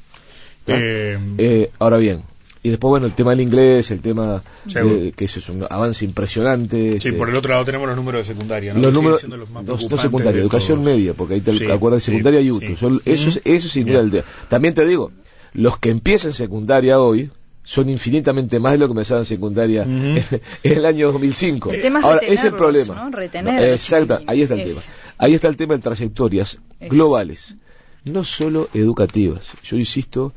[1.79, 2.23] ahora bien,
[2.63, 6.05] y después, bueno, el tema del inglés, el tema de- que eso es un avance
[6.05, 6.91] impresionante.
[6.99, 8.81] Sí, este, por el otro lado tenemos los números de secundaria, ¿no?
[8.81, 10.95] los números, los más no, no preocupantes secundaria, de educación todos.
[10.95, 12.67] media, porque ahí te Sí, acuerdas de sí, secundaria y UTU.
[12.67, 12.75] sí.
[12.77, 15.11] Son- eso, es, eso sin duda el de- También te digo,
[15.53, 17.31] los que empiezan secundaria hoy
[17.63, 21.71] son infinitamente más de lo que empezaban secundaria en, en el año 2005.
[21.71, 22.57] El tema es Ahora, ese es el retenerlos,
[22.87, 23.03] problema.
[23.09, 23.15] ¿no?
[23.17, 24.81] Retener exacto, ahí está el tema.
[25.17, 27.55] Ahí está el tema de trayectorias globales,
[28.05, 29.51] no solo educativas.
[29.63, 30.33] Yo insisto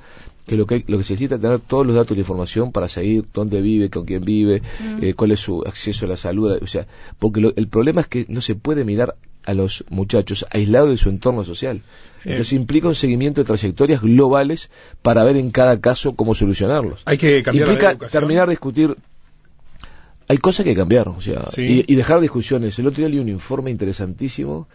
[0.46, 2.70] que lo que, lo que se necesita es tener todos los datos y la información
[2.72, 4.62] para seguir dónde vive, con quién vive,
[5.00, 6.86] eh, cuál es su acceso a la salud, o sea,
[7.18, 9.16] porque lo- el problema es que no se puede mirar
[9.46, 11.80] a los muchachos aislados de su entorno social.
[12.24, 14.70] Entonces implica un seguimiento de trayectorias globales
[15.02, 17.02] para ver en cada caso cómo solucionarlos.
[17.04, 18.20] Hay que cambiar la Implica educación.
[18.22, 18.96] terminar de discutir.
[20.26, 21.84] Hay cosas que cambiar, o sea, Sí.
[21.86, 22.78] y, y dejar discusiones.
[22.78, 24.66] El otro día leí un informe interesantísimo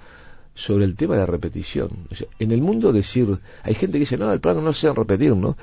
[0.60, 1.90] sobre el tema de la repetición.
[2.12, 4.92] O sea, en el mundo decir, hay gente que dice, no, el plano no se
[4.94, 5.58] repetir, ¿no?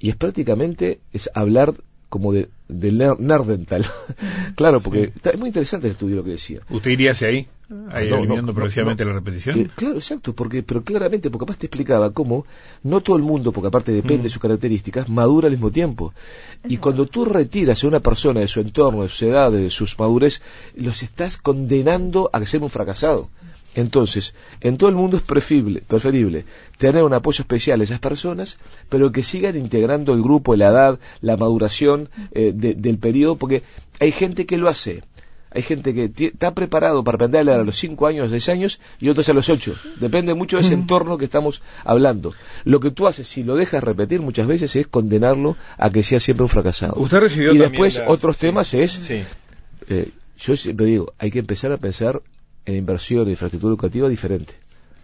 [0.00, 1.74] Y es prácticamente, es hablar
[2.08, 3.84] como de, del ner- nerdental.
[4.56, 6.60] claro, porque está- es muy interesante el estudio lo que decía.
[6.68, 7.46] ¿Usted iría hacia ahí?
[7.92, 9.10] Ahí No, eliminando no, progresivamente no.
[9.10, 9.56] la repetición.
[9.56, 12.44] Eh, claro, exacto, porque, pero claramente, porque aparte te explicaba cómo
[12.82, 14.32] no todo el mundo, porque aparte depende de Mm.
[14.32, 16.12] sus características, madura al mismo tiempo.
[16.68, 19.96] Y cuando tú retiras a una persona de su entorno, de su edad, de sus
[19.96, 20.42] madurez,
[20.74, 23.28] los estás condenando a ser un fracasado.
[23.74, 26.44] Entonces, en todo el mundo es preferible, preferible
[26.78, 28.58] tener un apoyo especial a esas personas,
[28.88, 33.62] pero que sigan integrando el grupo, la edad, la maduración eh, de- del periodo, porque
[34.00, 35.02] hay gente que lo hace.
[35.52, 39.28] Hay gente que está preparado para aprender a los 5 años, 6 años y otros
[39.28, 39.74] a los 8.
[39.98, 42.34] Depende mucho de ese entorno que estamos hablando.
[42.64, 46.20] Lo que tú haces, si lo dejas repetir muchas veces, es condenarlo a que sea
[46.20, 46.94] siempre un fracasado.
[47.00, 48.42] Usted recibió y después las- otros sí.
[48.42, 49.24] temas es, Sí.
[49.88, 52.22] eh, yo siempre digo, hay que empezar a pensar
[52.66, 54.54] en inversión en infraestructura educativa diferente.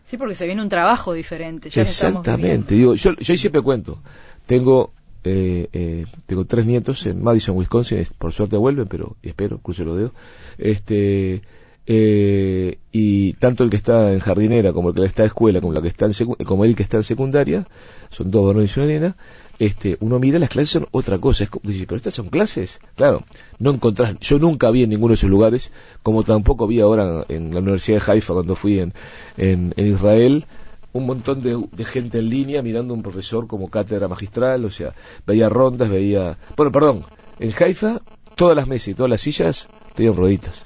[0.04, 1.68] Sí, porque se viene un trabajo diferente.
[1.70, 2.74] Ya Exactamente.
[2.74, 4.00] Digo, yo, yo siempre cuento.
[4.46, 4.92] Tengo
[5.28, 8.06] eh, eh, tengo tres nietos en Madison, Wisconsin.
[8.16, 10.12] Por suerte vuelven, pero espero, cruce los dedos.
[10.56, 11.42] Este,
[11.88, 15.72] eh, y tanto el que está en jardinera como el que está en escuela, como,
[15.72, 16.12] la que está en
[16.44, 17.66] como el que está en secundaria,
[18.10, 19.16] son dos varones y una nena.
[19.58, 21.44] Este, uno mira las clases son otra cosa.
[21.44, 22.80] Es como, dice, pero estas son clases.
[22.94, 23.24] Claro,
[23.58, 24.18] no encontrás.
[24.20, 28.04] Yo nunca vi en ninguno de esos lugares, como tampoco vi ahora en la Universidad
[28.04, 28.92] de Haifa cuando fui en,
[29.36, 30.44] en, Israel,
[30.92, 34.70] un montón de, de gente en línea mirando a un profesor como cátedra magistral, o
[34.70, 34.94] sea,
[35.26, 36.38] veía rondas, veía...
[36.56, 37.04] Bueno, perdón,
[37.38, 38.00] en Haifa
[38.34, 40.64] todas las mesas y todas las sillas tenían rueditas.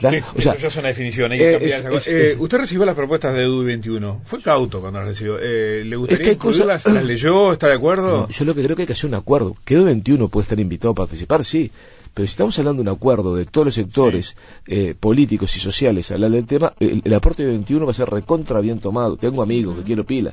[0.00, 1.32] Sí, o sea, eso ya es una definición.
[1.32, 2.10] Hay que eh, cambiar es- esa cosa.
[2.10, 4.20] es- Eh, es- usted recibió las propuestas de DUI 21.
[4.24, 5.38] Fue cauto cuando las recibió.
[5.40, 6.86] Eh, ¿Le gustaría que incluirlas?
[6.86, 7.52] ¿Las leyó?
[7.52, 8.10] ¿Está de acuerdo?
[8.10, 9.56] No, yo lo que creo que hay que hacer un acuerdo.
[9.64, 11.70] Que 21 puede estar invitado a participar, sí.
[12.14, 14.36] Pero si estamos hablando de un acuerdo de todos los sectores
[14.68, 17.94] eh, políticos y sociales a hablar del tema, el, el aporte de 21 va a
[17.94, 19.16] ser recontra bien tomado.
[19.16, 20.32] Tengo amigos que quiero pila.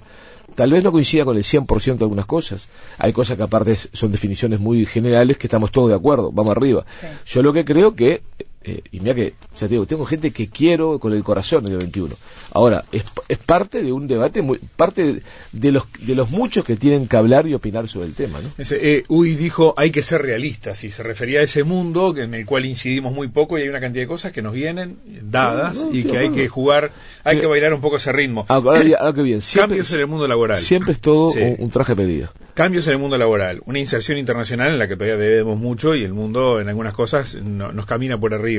[0.53, 2.67] Tal vez no coincida con el 100% de algunas cosas.
[2.99, 6.31] Hay cosas que aparte son definiciones muy generales que estamos todos de acuerdo.
[6.31, 6.85] Vamos arriba.
[6.99, 7.07] Sí.
[7.25, 8.21] Yo lo que creo que,
[8.63, 11.73] eh, y mira que, ya te digo, tengo gente que quiero con el corazón en
[11.73, 12.13] el 21.
[12.53, 15.21] Ahora, es, es parte de un debate, muy, parte de,
[15.53, 18.49] de los, de los muchos que tienen que hablar y opinar sobre el tema, ¿no?
[18.57, 22.33] Ese, eh, Uy dijo hay que ser realistas y se refería a ese mundo en
[22.33, 25.77] el cual incidimos muy poco y hay una cantidad de cosas que nos vienen dadas
[25.77, 26.91] No, no, y que hay que jugar,
[27.23, 28.45] hay que bailar un poco ese ritmo.
[28.49, 30.57] Ahora, bien- ahora que bien, siempre, Cambios en el mundo laboral.
[30.57, 31.39] siempre es todo Sí.
[31.39, 32.29] un, un traje pedido.
[32.53, 36.03] Cambios en el mundo laboral, una inserción internacional en la que todavía debemos mucho y
[36.03, 38.50] el mundo en algunas cosas no- nos camina por arriba.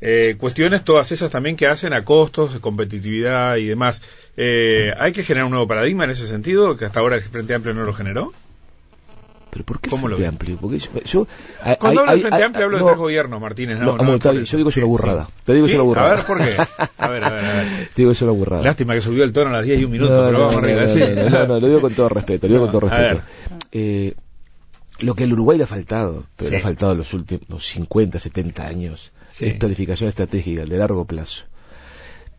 [0.00, 4.02] Eh, cuestiones todas esas también que hacen a costos, competitividad y demás.
[4.36, 7.54] Eh, ¿Hay que generar un nuevo paradigma en ese sentido que hasta ahora el Frente
[7.54, 8.32] Amplio no lo generó?
[9.50, 10.28] Pero ¿por qué ¿Cómo lo Frente ve?
[10.28, 10.56] Amplio?
[10.58, 11.26] Porque yo, yo-
[11.62, 13.78] hay- Cuando hablo del hay- Frente hay- Amplio hablo de tres gobiernos, Martínez.
[13.78, 14.52] No, no, no, amor, está por bien, eso.
[14.52, 15.24] yo digo es una burrada.
[15.26, 15.32] sí.
[15.44, 16.12] Te digo es Sí, una burrada.
[16.12, 16.56] A ver, ¿por qué?
[16.98, 17.66] A ver, a ver, a ver.
[17.94, 18.62] Te digo es una burrada.
[18.62, 20.88] Lástima que subió el tono a las 10 y un minuto, pero vamos arriba.
[20.88, 21.00] sí.
[21.30, 23.22] no, no, lo digo con todo respeto, lo digo con todo respeto.
[23.72, 24.14] Eh,
[25.00, 28.18] lo que al Uruguay le ha faltado, pero le ha faltado en los últimos 50,
[28.20, 29.46] 70 años, Sí.
[29.46, 31.44] es planificación estratégica de largo plazo.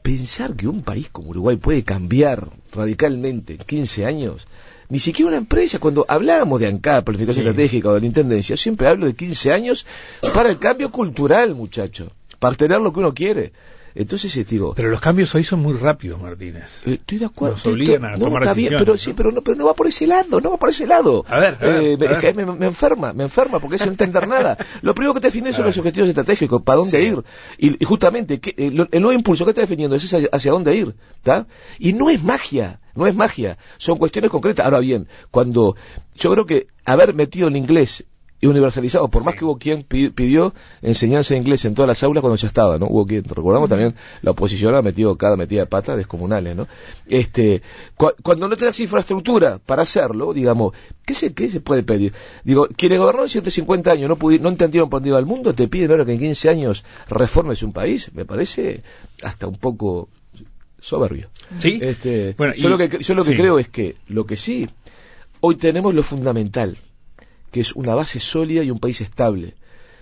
[0.01, 4.47] Pensar que un país como Uruguay puede cambiar radicalmente en 15 años,
[4.89, 7.49] ni siquiera una empresa, cuando hablábamos de ANCAP, planificación Sí.
[7.49, 9.87] estratégica o de la Intendencia, siempre hablo de 15 años
[10.33, 13.53] para el cambio cultural, muchacho, para tener lo que uno quiere.
[13.95, 16.77] Entonces, eh, digo, Pero los cambios hoy son muy rápidos, Martínez.
[16.85, 17.55] eh, Estoy de acuerdo.
[17.55, 18.97] Nos obligan a no, tomar está bien, decisiones, pero ¿no?
[18.97, 21.25] sí, pero no, pero no va por ese lado, no va por ese lado.
[21.27, 22.35] A ver, a ver, Eh, a es que ver.
[22.35, 24.57] me, me enferma, me enferma porque es entender nada.
[24.81, 27.07] Lo primero que te define son los objetivos estratégicos, para dónde Sí.
[27.07, 27.23] ir.
[27.57, 30.51] Y, y justamente, ¿qué- eh, lo- el nuevo impulso que está definiendo es hacia, hacia
[30.51, 31.45] dónde ir, ¿está?
[31.79, 34.65] Y no es magia, no es magia, son cuestiones concretas.
[34.65, 35.75] Ahora bien, cuando
[36.15, 38.05] yo creo que haber metido el inglés
[38.47, 42.35] universalizado, por más que hubo quien pidió enseñanza de inglés en todas las aulas cuando
[42.35, 42.87] ya estaba, ¿no?
[42.87, 46.67] Hubo quien, recordamos también, la oposición ha metido cada metida de pata descomunales, ¿no?
[47.07, 47.61] Este,
[47.95, 50.73] cuando no tengas infraestructura para hacerlo, digamos,
[51.05, 52.13] ¿qué se, qué se puede pedir?
[52.43, 55.91] Digo, quienes gobernaron 150 años no, no entendieron por dónde iba el mundo, te piden
[55.91, 58.83] ahora que en 15 años reformes un país, me parece
[59.21, 60.09] hasta un poco
[60.79, 61.29] soberbio.
[61.59, 61.79] Sí.
[61.81, 64.69] Este, bueno, yo, lo que, yo lo que creo es que lo que sí,
[65.39, 66.77] hoy tenemos lo fundamental,
[67.53, 69.53] que es una base sólida y un país estable.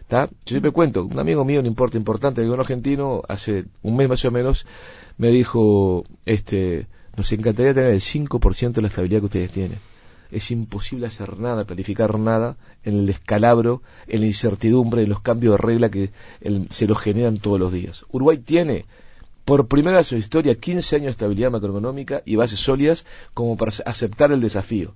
[0.09, 4.23] Yo siempre cuento, un amigo mío, no importa, importante, un argentino, hace un mes más
[4.25, 4.65] o menos,
[5.17, 6.87] me dijo, este,
[7.17, 9.79] nos encantaría tener el 5% de la estabilidad que ustedes tienen.
[10.31, 15.53] Es imposible hacer nada, planificar nada en el descalabro, en la incertidumbre, en los cambios
[15.53, 16.11] de regla que
[16.69, 18.05] se los generan todos los días.
[18.11, 18.85] Uruguay tiene
[19.45, 23.57] por primera vez en su historia 15 años de estabilidad macroeconómica y bases sólidas como
[23.57, 24.93] para aceptar el desafío.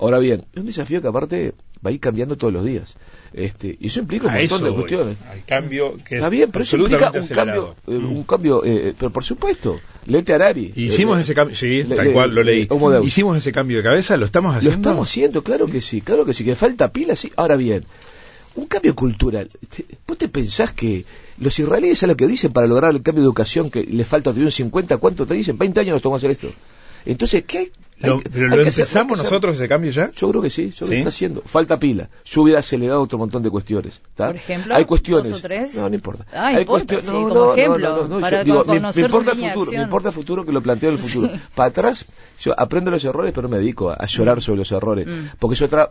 [0.00, 1.54] Ahora bien, es un desafío que aparte
[1.84, 2.96] va a ir cambiando todos los días.
[3.32, 5.16] Este, y eso implica un montón de cuestiones.
[5.46, 9.24] Cambio que Está bien, pero eso implica un cambio, eh, un cambio eh, pero por
[9.24, 10.72] supuesto, lete Arari.
[10.74, 12.68] Hicimos ese cambio, sí, tal cual, lo leí.
[13.04, 14.76] Hicimos ese cambio de cabeza, lo estamos haciendo.
[14.76, 17.32] Lo estamos haciendo, claro que sí, claro que sí, que falta pila, sí.
[17.36, 17.84] Ahora bien,
[18.56, 19.50] un cambio cultural.
[20.06, 21.04] ¿Vos te pensás que
[21.38, 24.32] los israelíes a lo que dicen para lograr el cambio de educación que les falta
[24.32, 25.58] de un 50, ¿cuánto te dicen?
[25.58, 26.48] 20 años nos tomamos hacer esto.
[27.06, 27.72] Entonces, ¿qué hay?
[27.98, 30.10] ¿Pero lo empezamos nosotros ese cambio ya?
[30.14, 31.40] Yo creo que sí, yo creo que está haciendo.
[31.42, 32.10] Falta pila.
[32.26, 34.02] Yo hubiera acelerado otro montón de cuestiones.
[34.14, 35.30] Por ejemplo, hay cuestiones.
[35.30, 35.74] Dos o tres?
[35.74, 36.26] No, no importa.
[36.32, 37.06] Ah, hay cuestiones.
[37.06, 38.06] No, como ejemplo.
[38.06, 40.96] No, para digo, me, importa el futuro, me importa el futuro que lo planteo en
[40.96, 41.30] el futuro.
[41.54, 42.04] Para atrás,
[42.40, 44.40] yo aprendo los errores, pero no me dedico a, llorar mm.
[44.42, 45.06] sobre los errores.
[45.06, 45.36] Mm.
[45.38, 45.90] Porque es otra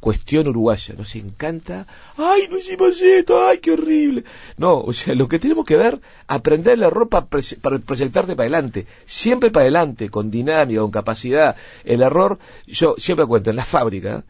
[0.00, 0.94] cuestión uruguaya.
[0.96, 1.86] Nos encanta,
[2.16, 4.24] ay, no hicimos esto, ay, qué horrible.
[4.56, 8.86] No, o sea, lo que tenemos que ver, aprender la ropa para proyectarte para adelante,
[9.06, 11.56] siempre para adelante, con dinámica, con capacidad.
[11.84, 14.24] El error, yo siempre cuento, en la fábrica,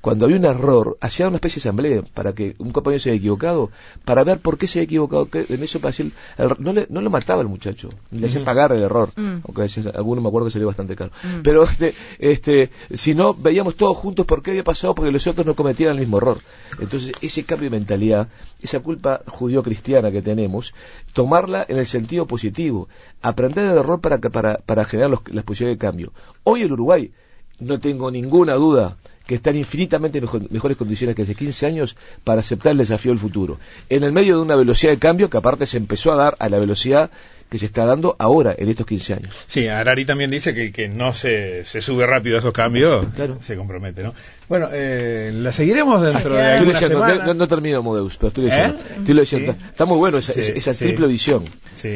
[0.00, 3.18] cuando había un error, hacía una especie de asamblea para que un compañero se haya
[3.18, 3.70] equivocado,
[4.04, 6.12] para ver por qué se había equivocado, en eso para decir,
[6.58, 9.40] no, le, no lo mataba el muchacho, le hacía pagar el error, mm.
[9.46, 11.10] aunque a alguno me acuerdo que salió bastante caro.
[11.22, 11.42] Mm.
[11.42, 15.46] Pero este, este, si no, veíamos todos juntos por qué había pasado, porque los otros
[15.46, 16.38] no cometían el mismo error.
[16.78, 18.28] Entonces, ese cambio de mentalidad,
[18.62, 20.74] esa culpa judío-cristiana que tenemos,
[21.12, 22.88] tomarla en el sentido positivo,
[23.20, 26.12] aprender el error para, para, para generar las posibilidades de cambio.
[26.44, 27.12] Hoy el Uruguay,
[27.60, 28.96] no tengo ninguna duda,
[29.26, 33.58] que están infinitamente mejores condiciones que hace 15 años para aceptar el desafío del futuro.
[33.88, 36.48] En el medio de una velocidad de cambio que aparte se empezó a dar a
[36.48, 37.10] la velocidad
[37.50, 39.34] que se está dando ahora, en estos 15 años.
[39.48, 43.04] Sí, Arari también dice que, que no se, se sube rápido a esos cambios,
[43.40, 44.14] se compromete, ¿no?
[44.48, 47.26] Bueno, eh, la seguiremos dentro de algunas semanas.
[47.26, 49.52] No, no, termino, Modeus, pero estoy diciendo.
[49.52, 49.56] ¿Eh?
[49.70, 51.44] Está muy bueno esa, esa triple visión.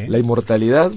[0.09, 0.91] La inmortalidad,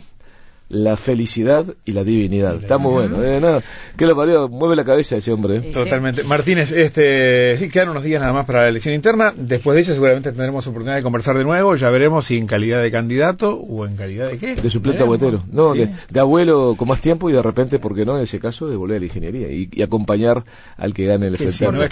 [0.69, 2.55] la felicidad y la divinidad.
[2.55, 3.23] Está muy bueno.
[3.23, 3.39] ¿eh?
[3.39, 3.61] No,
[3.95, 4.49] ¿Qué lo parió?
[4.49, 5.57] Mueve la cabeza ese hombre.
[5.57, 5.71] ¿eh?
[5.73, 6.23] Totalmente.
[6.23, 9.33] Martínez, este, sí, quedan unos días nada más para la elección interna.
[9.35, 11.75] Después de ella seguramente tendremos oportunidad de conversar de nuevo.
[11.75, 14.55] Ya veremos si en calidad de candidato o en calidad de qué.
[14.55, 15.43] De suplente abuetero.
[15.51, 18.17] No, de, abuelo con más tiempo y de repente, ¿por qué no?
[18.17, 20.43] En ese caso, de volver a la ingeniería y, acompañar
[20.75, 21.55] al que gane el frente.
[21.55, 21.89] Si no es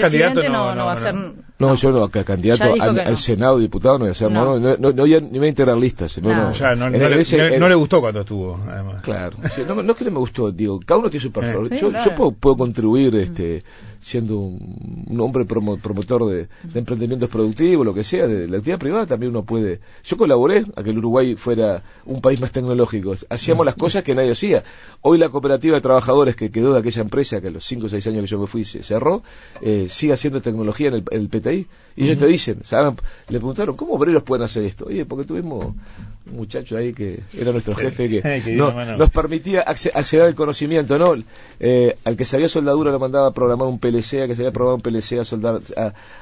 [0.00, 1.14] candidato, no, no, va a ser...
[1.58, 4.30] No, yo no, candidato al, Senado, diputado, no voy a ser.
[4.30, 6.20] No, no, no, ni voy a integrar listas.
[6.22, 9.02] No, no, no, le gustó cuando estuvo, además.
[9.02, 11.70] Claro, no, no es que no me gustó, digo, cada uno tiene su perfil.
[11.78, 13.62] yo, yo puedo, puedo, contribuir este,
[14.00, 19.30] siendo un, hombre promotor de, emprendimientos productivos, lo que sea, de la actividad privada también
[19.30, 19.80] uno puede.
[20.04, 23.14] Yo colaboré a que el Uruguay fuera un país más tecnológico.
[23.28, 24.64] Hacíamos las cosas que nadie hacía.
[25.02, 27.88] Hoy la cooperativa de trabajadores que quedó de aquella empresa, que a los 5 o
[27.88, 29.22] 6 años que yo me fui se cerró,
[29.60, 31.66] eh, sigue haciendo tecnología en el, el PTI.
[31.96, 32.94] Y ellos te dicen, ¿saben?
[33.28, 34.86] le preguntaron, ¿cómo obreros pueden hacer esto?
[34.86, 40.36] Oye, porque tuvimos un muchacho ahí que era nuestro jefe que nos permitía acceder al
[40.36, 41.16] conocimiento, ¿no?
[41.58, 44.76] Eh, al que sabía soldadura lo mandaba a programar un PLC, a que sabía programar
[44.76, 45.60] un PLC a soldar,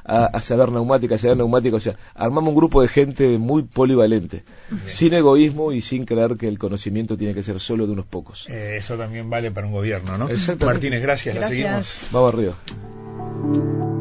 [0.04, 4.44] a, saber neumática, a saber neumática, o sea, armamos un grupo de gente muy polivalente,
[4.84, 8.48] sin egoísmo y sin creer que el conocimiento tiene que ser solo de unos pocos.
[8.48, 10.28] Eh, eso también vale para un gobierno, ¿no?
[10.64, 11.60] Martínez, gracias, gracias.
[11.60, 12.08] la seguimos.
[12.12, 13.95] Vamos arriba.